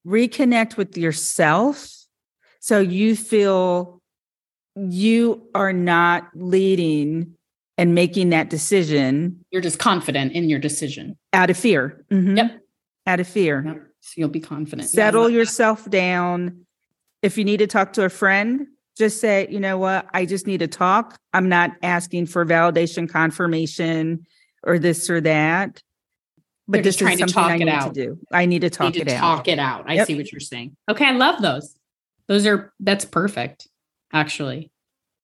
Reconnect 0.05 0.75
with 0.75 0.97
yourself 0.97 1.89
so 2.59 2.79
you 2.81 3.15
feel 3.15 4.01
you 4.75 5.47
are 5.55 5.71
not 5.73 6.29
leading 6.35 7.33
and 7.77 7.95
making 7.95 8.29
that 8.29 8.49
decision 8.49 9.43
you're 9.51 9.61
just 9.61 9.79
confident 9.79 10.33
in 10.33 10.49
your 10.49 10.59
decision 10.59 11.17
out 11.33 11.49
of 11.49 11.57
fear. 11.57 12.05
Mhm. 12.11 12.37
Yep. 12.37 12.61
Out 13.07 13.19
of 13.19 13.27
fear. 13.27 13.63
Yep. 13.65 13.88
So 14.01 14.13
you'll 14.17 14.29
be 14.29 14.39
confident 14.39 14.83
Yeah, 14.83 14.87
Settle 15.05 15.25
that. 15.25 15.31
yourself 15.33 15.89
down. 15.89 16.65
If 17.21 17.37
you 17.37 17.43
need 17.43 17.57
to 17.57 17.67
talk 17.67 17.93
to 17.93 18.05
a 18.05 18.09
friend, 18.09 18.67
just 18.97 19.19
say, 19.19 19.47
you 19.49 19.59
know 19.59 19.77
what, 19.77 20.07
I 20.13 20.25
just 20.25 20.47
need 20.47 20.59
to 20.59 20.67
talk. 20.67 21.17
I'm 21.33 21.49
not 21.49 21.71
asking 21.83 22.27
for 22.27 22.45
validation, 22.45 23.09
confirmation, 23.09 24.25
or 24.63 24.79
this 24.79 25.09
or 25.09 25.21
that. 25.21 25.81
But 26.67 26.77
You're 26.77 26.83
this 26.83 26.95
just 26.95 26.99
trying 26.99 27.13
is 27.13 27.19
to 27.19 27.33
something 27.33 27.43
talk 27.43 27.51
I 27.51 27.55
it 27.55 27.59
need 27.59 27.69
out. 27.69 27.93
to 27.93 28.05
do. 28.05 28.19
I 28.31 28.45
need 28.45 28.61
to 28.61 28.69
talk 28.69 28.93
need 28.93 29.01
it 29.01 29.05
to 29.09 29.15
out. 29.15 29.19
talk 29.19 29.47
it 29.47 29.57
out 29.59 29.85
i 29.89 29.95
Yep. 29.95 30.07
see 30.07 30.15
what 30.17 30.31
you're 30.31 30.39
saying 30.39 30.75
okay 30.89 31.05
i 31.05 31.11
love 31.11 31.41
those 31.41 31.75
those 32.27 32.45
are 32.45 32.71
that's 32.79 33.05
perfect 33.05 33.67
actually 34.13 34.69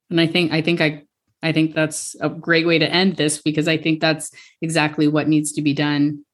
and 0.09 0.19
i 0.19 0.25
think 0.25 0.51
i 0.51 0.61
think 0.61 0.81
i 0.81 1.03
i 1.43 1.51
think 1.51 1.75
that's 1.75 2.15
a 2.19 2.29
great 2.29 2.65
way 2.65 2.79
to 2.79 2.89
end 2.91 3.15
this 3.17 3.41
because 3.43 3.67
i 3.67 3.77
think 3.77 3.99
that's 4.01 4.31
exactly 4.61 5.07
what 5.07 5.27
needs 5.27 5.51
to 5.51 5.61
be 5.61 5.73
done 5.73 6.25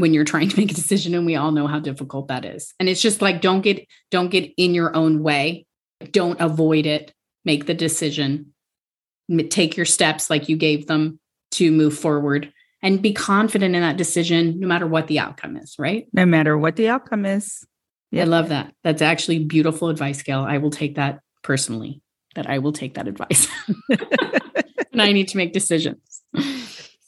when 0.00 0.14
you're 0.14 0.24
trying 0.24 0.48
to 0.48 0.56
make 0.56 0.70
a 0.70 0.74
decision 0.74 1.14
and 1.14 1.26
we 1.26 1.36
all 1.36 1.52
know 1.52 1.66
how 1.66 1.78
difficult 1.78 2.28
that 2.28 2.44
is. 2.44 2.74
And 2.78 2.88
it's 2.88 3.00
just 3.00 3.22
like 3.22 3.40
don't 3.40 3.60
get 3.60 3.86
don't 4.10 4.30
get 4.30 4.52
in 4.56 4.74
your 4.74 4.94
own 4.96 5.22
way. 5.22 5.66
Don't 6.10 6.40
avoid 6.40 6.86
it. 6.86 7.12
Make 7.44 7.66
the 7.66 7.74
decision. 7.74 8.52
Take 9.50 9.76
your 9.76 9.86
steps 9.86 10.30
like 10.30 10.48
you 10.48 10.56
gave 10.56 10.86
them 10.86 11.18
to 11.52 11.70
move 11.70 11.96
forward 11.96 12.52
and 12.82 13.02
be 13.02 13.12
confident 13.12 13.74
in 13.74 13.82
that 13.82 13.96
decision 13.96 14.60
no 14.60 14.66
matter 14.66 14.86
what 14.86 15.06
the 15.06 15.18
outcome 15.18 15.56
is 15.56 15.76
right? 15.78 16.06
No 16.12 16.26
matter 16.26 16.56
what 16.56 16.76
the 16.76 16.88
outcome 16.88 17.24
is. 17.26 17.64
I 18.14 18.24
love 18.24 18.48
that. 18.48 18.72
That's 18.84 19.02
actually 19.02 19.44
beautiful 19.44 19.88
advice 19.88 20.22
Gale. 20.22 20.40
I 20.40 20.58
will 20.58 20.70
take 20.70 20.94
that 20.96 21.20
personally 21.42 22.00
that 22.34 22.48
i 22.48 22.58
will 22.58 22.72
take 22.72 22.94
that 22.94 23.08
advice. 23.08 23.48
And 24.90 25.02
i 25.02 25.12
need 25.12 25.28
to 25.28 25.36
make 25.36 25.52
decisions. 25.52 26.22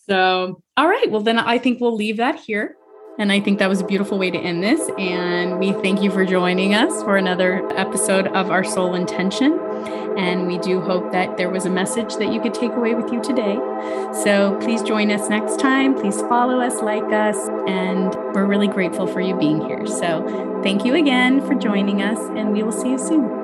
So 0.09 0.63
all 0.77 0.89
right. 0.89 1.11
Well 1.11 1.23
then 1.23 1.39
i 1.39 1.59
think 1.59 1.81
we'll 1.81 1.97
leave 1.97 2.19
that 2.19 2.39
here 2.39 2.77
and 3.21 3.31
I 3.31 3.39
think 3.39 3.59
that 3.59 3.69
was 3.69 3.83
a 3.83 3.85
beautiful 3.85 4.19
way 4.19 4.31
to 4.31 4.39
end 4.39 4.65
this. 4.65 4.91
And 4.99 5.59
we 5.59 5.73
thank 5.73 6.03
you 6.03 6.11
for 6.11 6.25
joining 6.25 6.75
us 6.75 7.03
for 7.03 7.19
another 7.19 7.71
episode 7.77 8.27
of 8.29 8.51
Our 8.51 8.65
Soul 8.65 8.95
Intention. 8.95 9.61
And 10.17 10.47
we 10.47 10.57
do 10.57 10.81
hope 10.81 11.13
that 11.13 11.37
there 11.37 11.51
was 11.51 11.67
a 11.67 11.71
message 11.71 12.17
that 12.17 12.33
you 12.33 12.41
could 12.41 12.55
take 12.55 12.73
away 12.73 12.95
with 12.95 13.13
you 13.13 13.23
today. 13.23 13.57
So 14.25 14.59
please 14.63 14.83
join 14.83 15.11
us 15.11 15.29
next 15.29 15.61
time. 15.61 15.95
Please 15.95 16.21
follow 16.23 16.61
us, 16.61 16.81
like 16.81 17.13
us, 17.13 17.37
and 17.69 18.15
we're 18.35 18.47
really 18.47 18.69
grateful 18.69 19.07
for 19.07 19.21
you 19.21 19.37
being 19.37 19.61
here. 19.61 19.87
So 19.87 20.61
thank 20.63 20.87
you 20.87 20.95
again 20.95 21.47
for 21.47 21.55
joining 21.55 22.01
us, 22.01 22.19
and 22.31 22.53
we 22.53 22.63
will 22.63 22.73
see 22.73 22.89
you 22.89 22.99
soon. 22.99 23.40